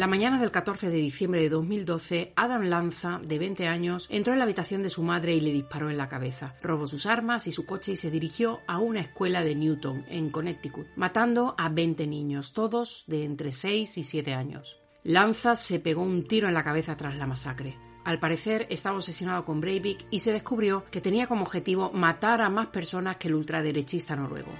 La 0.00 0.06
mañana 0.06 0.40
del 0.40 0.50
14 0.50 0.88
de 0.88 0.96
diciembre 0.96 1.42
de 1.42 1.50
2012, 1.50 2.32
Adam 2.34 2.62
Lanza, 2.62 3.20
de 3.22 3.38
20 3.38 3.68
años, 3.68 4.06
entró 4.08 4.32
en 4.32 4.38
la 4.38 4.46
habitación 4.46 4.82
de 4.82 4.88
su 4.88 5.02
madre 5.02 5.34
y 5.34 5.42
le 5.42 5.52
disparó 5.52 5.90
en 5.90 5.98
la 5.98 6.08
cabeza. 6.08 6.54
Robó 6.62 6.86
sus 6.86 7.04
armas 7.04 7.46
y 7.46 7.52
su 7.52 7.66
coche 7.66 7.92
y 7.92 7.96
se 7.96 8.10
dirigió 8.10 8.60
a 8.66 8.78
una 8.78 9.00
escuela 9.00 9.44
de 9.44 9.54
Newton, 9.54 10.06
en 10.08 10.30
Connecticut, 10.30 10.86
matando 10.96 11.54
a 11.58 11.68
20 11.68 12.06
niños, 12.06 12.54
todos 12.54 13.04
de 13.08 13.24
entre 13.24 13.52
6 13.52 13.98
y 13.98 14.02
7 14.02 14.32
años. 14.32 14.80
Lanza 15.04 15.54
se 15.54 15.80
pegó 15.80 16.00
un 16.00 16.26
tiro 16.26 16.48
en 16.48 16.54
la 16.54 16.64
cabeza 16.64 16.96
tras 16.96 17.14
la 17.18 17.26
masacre. 17.26 17.76
Al 18.02 18.18
parecer 18.18 18.66
estaba 18.70 18.96
obsesionado 18.96 19.44
con 19.44 19.60
Breivik 19.60 20.06
y 20.10 20.20
se 20.20 20.32
descubrió 20.32 20.86
que 20.90 21.02
tenía 21.02 21.26
como 21.26 21.42
objetivo 21.42 21.90
matar 21.92 22.40
a 22.40 22.48
más 22.48 22.68
personas 22.68 23.18
que 23.18 23.28
el 23.28 23.34
ultraderechista 23.34 24.16
noruego. 24.16 24.52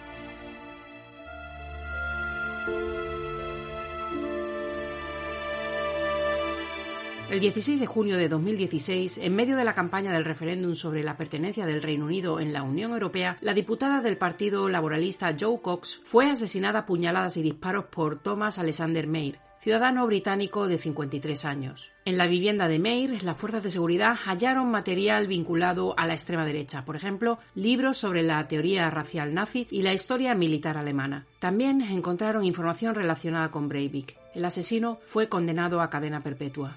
El 7.30 7.38
16 7.38 7.78
de 7.78 7.86
junio 7.86 8.16
de 8.16 8.28
2016, 8.28 9.18
en 9.18 9.36
medio 9.36 9.56
de 9.56 9.62
la 9.64 9.72
campaña 9.72 10.12
del 10.12 10.24
referéndum 10.24 10.74
sobre 10.74 11.04
la 11.04 11.16
pertenencia 11.16 11.64
del 11.64 11.80
Reino 11.80 12.06
Unido 12.06 12.40
en 12.40 12.52
la 12.52 12.64
Unión 12.64 12.90
Europea, 12.90 13.38
la 13.40 13.54
diputada 13.54 14.00
del 14.00 14.16
Partido 14.16 14.68
Laboralista 14.68 15.36
Joe 15.38 15.60
Cox 15.62 16.00
fue 16.04 16.28
asesinada 16.28 16.80
a 16.80 16.86
puñaladas 16.86 17.36
y 17.36 17.42
disparos 17.42 17.84
por 17.84 18.16
Thomas 18.16 18.58
Alexander 18.58 19.06
Mayer, 19.06 19.38
ciudadano 19.60 20.08
británico 20.08 20.66
de 20.66 20.78
53 20.78 21.44
años. 21.44 21.92
En 22.04 22.18
la 22.18 22.26
vivienda 22.26 22.66
de 22.66 22.80
Mayer, 22.80 23.22
las 23.22 23.38
fuerzas 23.38 23.62
de 23.62 23.70
seguridad 23.70 24.16
hallaron 24.24 24.68
material 24.72 25.28
vinculado 25.28 25.96
a 25.96 26.08
la 26.08 26.14
extrema 26.14 26.44
derecha, 26.44 26.84
por 26.84 26.96
ejemplo, 26.96 27.38
libros 27.54 27.96
sobre 27.96 28.24
la 28.24 28.48
teoría 28.48 28.90
racial 28.90 29.34
nazi 29.34 29.68
y 29.70 29.82
la 29.82 29.92
historia 29.92 30.34
militar 30.34 30.76
alemana. 30.76 31.26
También 31.38 31.80
encontraron 31.80 32.44
información 32.44 32.96
relacionada 32.96 33.52
con 33.52 33.68
Breivik. 33.68 34.16
El 34.34 34.44
asesino 34.44 34.98
fue 35.06 35.28
condenado 35.28 35.80
a 35.80 35.90
cadena 35.90 36.24
perpetua. 36.24 36.76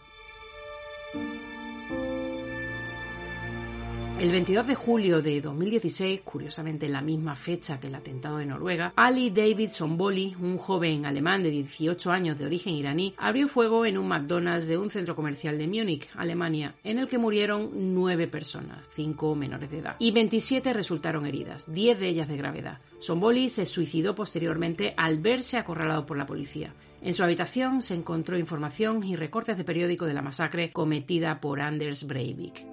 El 4.23 4.31
22 4.31 4.67
de 4.67 4.75
julio 4.75 5.21
de 5.21 5.41
2016, 5.41 6.21
curiosamente 6.21 6.85
en 6.85 6.93
la 6.93 7.01
misma 7.01 7.35
fecha 7.35 7.77
que 7.77 7.87
el 7.87 7.95
atentado 7.95 8.37
de 8.37 8.45
Noruega, 8.45 8.93
Ali 8.95 9.31
David 9.31 9.69
Somboli, 9.69 10.33
un 10.39 10.57
joven 10.57 11.05
alemán 11.05 11.43
de 11.43 11.49
18 11.49 12.09
años 12.09 12.37
de 12.37 12.45
origen 12.45 12.73
iraní, 12.73 13.13
abrió 13.17 13.49
fuego 13.49 13.85
en 13.85 13.97
un 13.97 14.07
McDonald's 14.07 14.67
de 14.67 14.77
un 14.77 14.89
centro 14.91 15.13
comercial 15.13 15.57
de 15.57 15.67
Múnich, 15.67 16.07
Alemania, 16.15 16.73
en 16.85 16.99
el 16.99 17.09
que 17.09 17.17
murieron 17.17 17.69
nueve 17.93 18.27
personas, 18.27 18.87
cinco 18.91 19.35
menores 19.35 19.69
de 19.69 19.79
edad, 19.79 19.97
y 19.99 20.11
27 20.11 20.71
resultaron 20.71 21.25
heridas, 21.25 21.69
10 21.73 21.99
de 21.99 22.07
ellas 22.07 22.29
de 22.29 22.37
gravedad. 22.37 22.77
Somboli 22.99 23.49
se 23.49 23.65
suicidó 23.65 24.15
posteriormente 24.15 24.93
al 24.95 25.19
verse 25.19 25.57
acorralado 25.57 26.05
por 26.05 26.17
la 26.17 26.25
policía. 26.25 26.73
En 27.03 27.13
su 27.13 27.21
habitación 27.21 27.81
se 27.81 27.95
encontró 27.95 28.37
información 28.37 29.03
y 29.03 29.17
recortes 29.17 29.57
de 29.57 29.65
periódico 29.65 30.05
de 30.05 30.13
la 30.13 30.21
masacre 30.21 30.71
cometida 30.71 31.41
por 31.41 31.59
Anders 31.59 32.07
Breivik. 32.07 32.72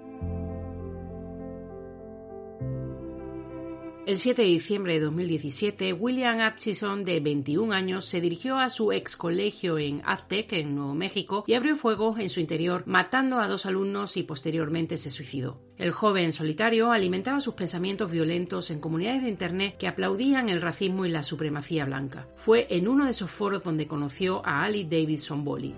El 4.11 4.17
7 4.17 4.41
de 4.41 4.47
diciembre 4.49 4.95
de 4.95 4.99
2017, 5.05 5.93
William 5.93 6.41
Atchison, 6.41 7.05
de 7.05 7.21
21 7.21 7.71
años, 7.71 8.03
se 8.03 8.19
dirigió 8.19 8.57
a 8.57 8.69
su 8.69 8.91
ex 8.91 9.15
colegio 9.15 9.79
en 9.79 10.01
Aztec, 10.05 10.51
en 10.51 10.75
Nuevo 10.75 10.93
México, 10.93 11.45
y 11.47 11.53
abrió 11.53 11.77
fuego 11.77 12.17
en 12.19 12.29
su 12.29 12.41
interior, 12.41 12.83
matando 12.87 13.39
a 13.39 13.47
dos 13.47 13.65
alumnos 13.65 14.17
y 14.17 14.23
posteriormente 14.23 14.97
se 14.97 15.09
suicidó. 15.09 15.61
El 15.77 15.93
joven 15.93 16.33
solitario 16.33 16.91
alimentaba 16.91 17.39
sus 17.39 17.53
pensamientos 17.53 18.11
violentos 18.11 18.69
en 18.69 18.81
comunidades 18.81 19.23
de 19.23 19.29
Internet 19.29 19.77
que 19.77 19.87
aplaudían 19.87 20.49
el 20.49 20.59
racismo 20.59 21.05
y 21.05 21.09
la 21.09 21.23
supremacía 21.23 21.85
blanca. 21.85 22.27
Fue 22.35 22.67
en 22.69 22.89
uno 22.89 23.05
de 23.05 23.11
esos 23.11 23.31
foros 23.31 23.63
donde 23.63 23.87
conoció 23.87 24.45
a 24.45 24.65
Ali 24.65 24.83
Davidson 24.83 25.45
Bolly. 25.45 25.73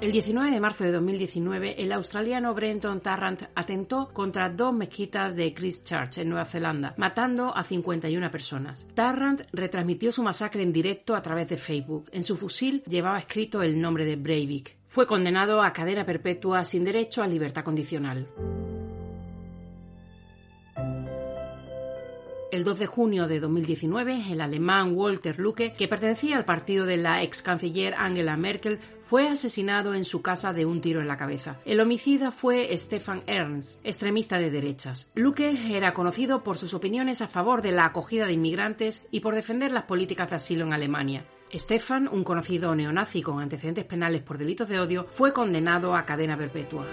El 0.00 0.12
19 0.12 0.52
de 0.52 0.60
marzo 0.60 0.84
de 0.84 0.92
2019, 0.92 1.82
el 1.82 1.90
australiano 1.90 2.54
Brenton 2.54 3.00
Tarrant 3.00 3.42
atentó 3.56 4.10
contra 4.12 4.48
dos 4.48 4.72
mezquitas 4.72 5.34
de 5.34 5.52
Christchurch, 5.52 6.18
en 6.18 6.28
Nueva 6.28 6.44
Zelanda, 6.44 6.94
matando 6.96 7.52
a 7.56 7.64
51 7.64 8.30
personas. 8.30 8.86
Tarrant 8.94 9.42
retransmitió 9.52 10.12
su 10.12 10.22
masacre 10.22 10.62
en 10.62 10.72
directo 10.72 11.16
a 11.16 11.22
través 11.22 11.48
de 11.48 11.56
Facebook. 11.56 12.10
En 12.12 12.22
su 12.22 12.36
fusil 12.36 12.84
llevaba 12.86 13.18
escrito 13.18 13.60
el 13.60 13.80
nombre 13.80 14.04
de 14.04 14.14
Breivik. 14.14 14.76
Fue 14.86 15.04
condenado 15.04 15.60
a 15.60 15.72
cadena 15.72 16.06
perpetua 16.06 16.62
sin 16.62 16.84
derecho 16.84 17.24
a 17.24 17.26
libertad 17.26 17.64
condicional. 17.64 18.28
El 22.50 22.64
2 22.64 22.78
de 22.78 22.86
junio 22.86 23.28
de 23.28 23.40
2019, 23.40 24.32
el 24.32 24.40
alemán 24.40 24.92
Walter 24.94 25.38
Lucke, 25.38 25.74
que 25.74 25.86
pertenecía 25.86 26.36
al 26.36 26.46
partido 26.46 26.86
de 26.86 26.96
la 26.96 27.22
ex 27.22 27.42
canciller 27.42 27.94
Angela 27.94 28.38
Merkel, 28.38 28.78
fue 29.08 29.26
asesinado 29.26 29.94
en 29.94 30.04
su 30.04 30.20
casa 30.20 30.52
de 30.52 30.66
un 30.66 30.82
tiro 30.82 31.00
en 31.00 31.08
la 31.08 31.16
cabeza. 31.16 31.56
El 31.64 31.80
homicida 31.80 32.30
fue 32.30 32.76
Stefan 32.76 33.22
Ernst, 33.26 33.80
extremista 33.82 34.38
de 34.38 34.50
derechas. 34.50 35.08
Lucke 35.14 35.74
era 35.74 35.94
conocido 35.94 36.44
por 36.44 36.58
sus 36.58 36.74
opiniones 36.74 37.22
a 37.22 37.28
favor 37.28 37.62
de 37.62 37.72
la 37.72 37.86
acogida 37.86 38.26
de 38.26 38.34
inmigrantes 38.34 39.06
y 39.10 39.20
por 39.20 39.34
defender 39.34 39.72
las 39.72 39.84
políticas 39.84 40.28
de 40.28 40.36
asilo 40.36 40.66
en 40.66 40.74
Alemania. 40.74 41.24
Stefan, 41.54 42.06
un 42.12 42.22
conocido 42.22 42.74
neonazi 42.74 43.22
con 43.22 43.40
antecedentes 43.40 43.86
penales 43.86 44.20
por 44.20 44.36
delitos 44.36 44.68
de 44.68 44.78
odio, 44.78 45.06
fue 45.08 45.32
condenado 45.32 45.96
a 45.96 46.04
cadena 46.04 46.36
perpetua. 46.36 46.86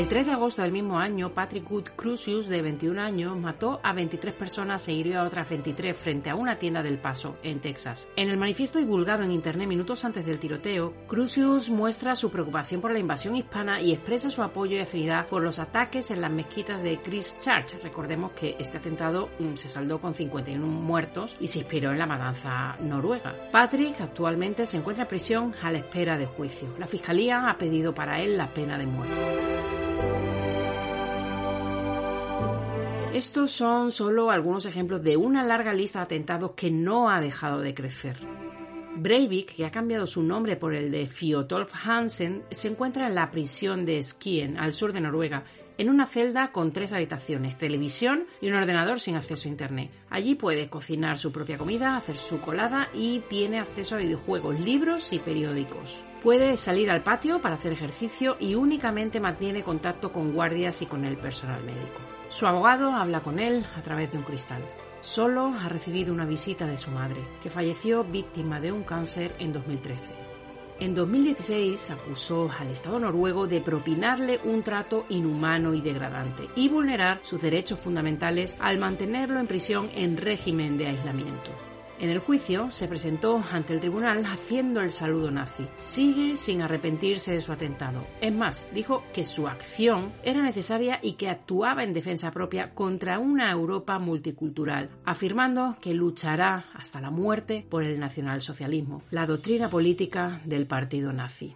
El 0.00 0.08
3 0.08 0.24
de 0.24 0.32
agosto 0.32 0.62
del 0.62 0.72
mismo 0.72 0.98
año, 0.98 1.34
Patrick 1.34 1.70
Wood 1.70 1.90
Crucius, 1.94 2.48
de 2.48 2.62
21 2.62 2.98
años, 3.02 3.36
mató 3.36 3.80
a 3.82 3.92
23 3.92 4.32
personas 4.32 4.88
e 4.88 4.94
hirió 4.94 5.20
a 5.20 5.24
otras 5.24 5.46
23 5.50 5.94
frente 5.94 6.30
a 6.30 6.36
una 6.36 6.58
tienda 6.58 6.82
del 6.82 6.96
Paso, 6.96 7.36
en 7.42 7.60
Texas. 7.60 8.08
En 8.16 8.30
el 8.30 8.38
manifiesto 8.38 8.78
divulgado 8.78 9.24
en 9.24 9.30
Internet 9.30 9.68
minutos 9.68 10.02
antes 10.06 10.24
del 10.24 10.38
tiroteo, 10.38 10.94
Crucius 11.06 11.68
muestra 11.68 12.16
su 12.16 12.30
preocupación 12.30 12.80
por 12.80 12.92
la 12.92 12.98
invasión 12.98 13.36
hispana 13.36 13.82
y 13.82 13.92
expresa 13.92 14.30
su 14.30 14.42
apoyo 14.42 14.76
y 14.76 14.80
afinidad 14.80 15.26
por 15.26 15.42
los 15.42 15.58
ataques 15.58 16.10
en 16.10 16.22
las 16.22 16.32
mezquitas 16.32 16.82
de 16.82 16.96
Christchurch. 16.96 17.82
Recordemos 17.82 18.32
que 18.32 18.56
este 18.58 18.78
atentado 18.78 19.28
mm, 19.38 19.56
se 19.56 19.68
saldó 19.68 20.00
con 20.00 20.14
51 20.14 20.66
muertos 20.66 21.36
y 21.40 21.48
se 21.48 21.58
inspiró 21.58 21.92
en 21.92 21.98
la 21.98 22.06
matanza 22.06 22.74
noruega. 22.80 23.34
Patrick 23.52 24.00
actualmente 24.00 24.64
se 24.64 24.78
encuentra 24.78 25.04
en 25.04 25.10
prisión 25.10 25.54
a 25.62 25.70
la 25.70 25.76
espera 25.76 26.16
de 26.16 26.24
juicio. 26.24 26.74
La 26.78 26.86
fiscalía 26.86 27.50
ha 27.50 27.58
pedido 27.58 27.94
para 27.94 28.22
él 28.22 28.38
la 28.38 28.48
pena 28.48 28.78
de 28.78 28.86
muerte. 28.86 29.89
Estos 33.20 33.50
son 33.50 33.92
solo 33.92 34.30
algunos 34.30 34.64
ejemplos 34.64 35.02
de 35.02 35.16
una 35.16 35.42
larga 35.42 35.74
lista 35.74 35.98
de 35.98 36.04
atentados 36.04 36.52
que 36.52 36.70
no 36.70 37.10
ha 37.10 37.20
dejado 37.20 37.60
de 37.60 37.74
crecer. 37.74 38.16
Breivik, 38.96 39.56
que 39.56 39.66
ha 39.66 39.70
cambiado 39.70 40.06
su 40.06 40.22
nombre 40.22 40.56
por 40.56 40.74
el 40.74 40.90
de 40.90 41.06
Fiotolf 41.06 41.70
Hansen, 41.84 42.44
se 42.50 42.68
encuentra 42.68 43.06
en 43.06 43.14
la 43.14 43.30
prisión 43.30 43.84
de 43.84 44.02
Skien, 44.02 44.58
al 44.58 44.72
sur 44.72 44.92
de 44.92 45.00
Noruega, 45.00 45.44
en 45.76 45.90
una 45.90 46.06
celda 46.06 46.50
con 46.52 46.72
tres 46.72 46.92
habitaciones, 46.92 47.58
televisión 47.58 48.24
y 48.40 48.48
un 48.48 48.54
ordenador 48.54 49.00
sin 49.00 49.16
acceso 49.16 49.48
a 49.48 49.52
Internet. 49.52 49.90
Allí 50.10 50.34
puede 50.34 50.68
cocinar 50.68 51.18
su 51.18 51.30
propia 51.30 51.58
comida, 51.58 51.96
hacer 51.96 52.16
su 52.16 52.40
colada 52.40 52.88
y 52.94 53.20
tiene 53.28 53.60
acceso 53.60 53.96
a 53.96 53.98
videojuegos, 53.98 54.58
libros 54.60 55.12
y 55.12 55.18
periódicos. 55.18 56.09
Puede 56.22 56.58
salir 56.58 56.90
al 56.90 57.02
patio 57.02 57.40
para 57.40 57.54
hacer 57.54 57.72
ejercicio 57.72 58.36
y 58.38 58.54
únicamente 58.54 59.20
mantiene 59.20 59.62
contacto 59.62 60.12
con 60.12 60.32
guardias 60.32 60.82
y 60.82 60.86
con 60.86 61.06
el 61.06 61.16
personal 61.16 61.62
médico. 61.64 61.98
Su 62.28 62.46
abogado 62.46 62.92
habla 62.92 63.20
con 63.20 63.38
él 63.38 63.64
a 63.74 63.80
través 63.80 64.12
de 64.12 64.18
un 64.18 64.24
cristal. 64.24 64.62
Solo 65.00 65.46
ha 65.46 65.70
recibido 65.70 66.12
una 66.12 66.26
visita 66.26 66.66
de 66.66 66.76
su 66.76 66.90
madre, 66.90 67.24
que 67.42 67.48
falleció 67.48 68.04
víctima 68.04 68.60
de 68.60 68.70
un 68.70 68.82
cáncer 68.82 69.34
en 69.38 69.50
2013. 69.54 70.12
En 70.78 70.94
2016 70.94 71.90
acusó 71.90 72.50
al 72.50 72.68
Estado 72.68 72.98
noruego 72.98 73.46
de 73.46 73.62
propinarle 73.62 74.40
un 74.44 74.62
trato 74.62 75.06
inhumano 75.08 75.72
y 75.72 75.80
degradante 75.80 76.48
y 76.54 76.68
vulnerar 76.68 77.20
sus 77.22 77.40
derechos 77.40 77.78
fundamentales 77.78 78.56
al 78.60 78.78
mantenerlo 78.78 79.40
en 79.40 79.46
prisión 79.46 79.90
en 79.94 80.18
régimen 80.18 80.76
de 80.76 80.88
aislamiento. 80.88 81.69
En 82.00 82.08
el 82.08 82.18
juicio 82.18 82.70
se 82.70 82.88
presentó 82.88 83.44
ante 83.52 83.74
el 83.74 83.80
tribunal 83.80 84.24
haciendo 84.24 84.80
el 84.80 84.88
saludo 84.88 85.30
nazi. 85.30 85.68
Sigue 85.76 86.38
sin 86.38 86.62
arrepentirse 86.62 87.32
de 87.34 87.42
su 87.42 87.52
atentado. 87.52 88.06
Es 88.22 88.32
más, 88.32 88.66
dijo 88.72 89.04
que 89.12 89.26
su 89.26 89.46
acción 89.46 90.10
era 90.22 90.42
necesaria 90.42 90.98
y 91.02 91.12
que 91.12 91.28
actuaba 91.28 91.84
en 91.84 91.92
defensa 91.92 92.30
propia 92.30 92.72
contra 92.72 93.18
una 93.18 93.50
Europa 93.50 93.98
multicultural, 93.98 94.88
afirmando 95.04 95.76
que 95.82 95.92
luchará 95.92 96.70
hasta 96.72 97.02
la 97.02 97.10
muerte 97.10 97.66
por 97.68 97.84
el 97.84 98.00
nacionalsocialismo, 98.00 99.02
la 99.10 99.26
doctrina 99.26 99.68
política 99.68 100.40
del 100.46 100.66
partido 100.66 101.12
nazi. 101.12 101.54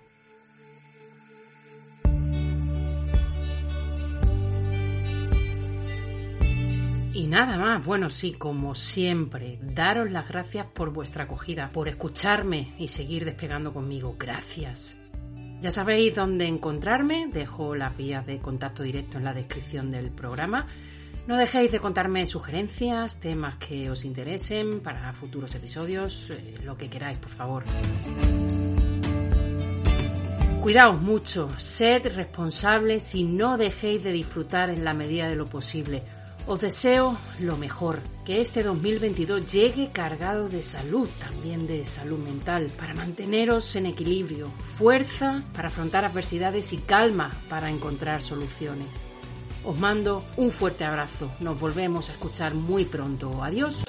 Nada 7.35 7.59
más, 7.59 7.85
bueno, 7.85 8.11
sí, 8.11 8.35
como 8.35 8.77
siempre, 8.77 9.59
daros 9.61 10.09
las 10.09 10.29
gracias 10.29 10.67
por 10.67 10.93
vuestra 10.93 11.25
acogida, 11.25 11.69
por 11.73 11.89
escucharme 11.89 12.75
y 12.79 12.87
seguir 12.87 13.25
despegando 13.25 13.73
conmigo. 13.73 14.15
Gracias. 14.17 14.97
Ya 15.61 15.71
sabéis 15.71 16.15
dónde 16.15 16.47
encontrarme, 16.47 17.27
dejo 17.27 17.75
las 17.75 17.97
vías 17.97 18.25
de 18.25 18.39
contacto 18.39 18.85
directo 18.85 19.19
en 19.19 19.25
la 19.25 19.35
descripción 19.35 19.91
del 19.91 20.13
programa. 20.13 20.69
No 21.27 21.37
dejéis 21.37 21.73
de 21.73 21.81
contarme 21.81 22.25
sugerencias, 22.27 23.19
temas 23.19 23.57
que 23.57 23.91
os 23.91 24.05
interesen 24.05 24.79
para 24.81 25.13
futuros 25.13 25.53
episodios, 25.57 26.31
eh, 26.31 26.61
lo 26.63 26.77
que 26.77 26.89
queráis, 26.89 27.19
por 27.19 27.31
favor. 27.31 27.65
Cuidaos 30.61 31.03
mucho, 31.03 31.49
sed 31.59 32.15
responsables 32.15 33.13
y 33.17 33.25
no 33.25 33.59
dejéis 33.59 34.05
de 34.05 34.13
disfrutar 34.13 34.71
en 34.71 34.85
la 34.85 34.95
medida 34.95 35.29
de 35.29 35.35
lo 35.35 35.47
posible. 35.47 36.05
Os 36.47 36.61
deseo 36.61 37.17
lo 37.41 37.57
mejor, 37.57 38.01
que 38.27 38.43
este 38.43 38.63
2022 38.63 39.51
llegue 39.51 39.91
cargado 39.91 40.47
de 40.51 40.63
salud, 40.63 41.09
también 41.19 41.67
de 41.67 41.87
salud 41.87 42.19
mental, 42.19 42.71
para 42.79 42.93
manteneros 42.93 43.75
en 43.77 43.87
equilibrio, 43.87 44.49
fuerza 44.77 45.43
para 45.55 45.69
afrontar 45.69 46.05
adversidades 46.05 46.75
y 46.75 46.79
calma 46.79 47.31
para 47.49 47.71
encontrar 47.71 48.21
soluciones. 48.21 48.89
Os 49.65 49.79
mando 49.79 50.23
un 50.37 50.53
fuerte 50.53 50.85
abrazo, 50.85 51.33
nos 51.41 51.59
volvemos 51.59 52.11
a 52.11 52.13
escuchar 52.13 52.53
muy 52.53 52.85
pronto. 52.85 53.43
Adiós. 53.43 53.83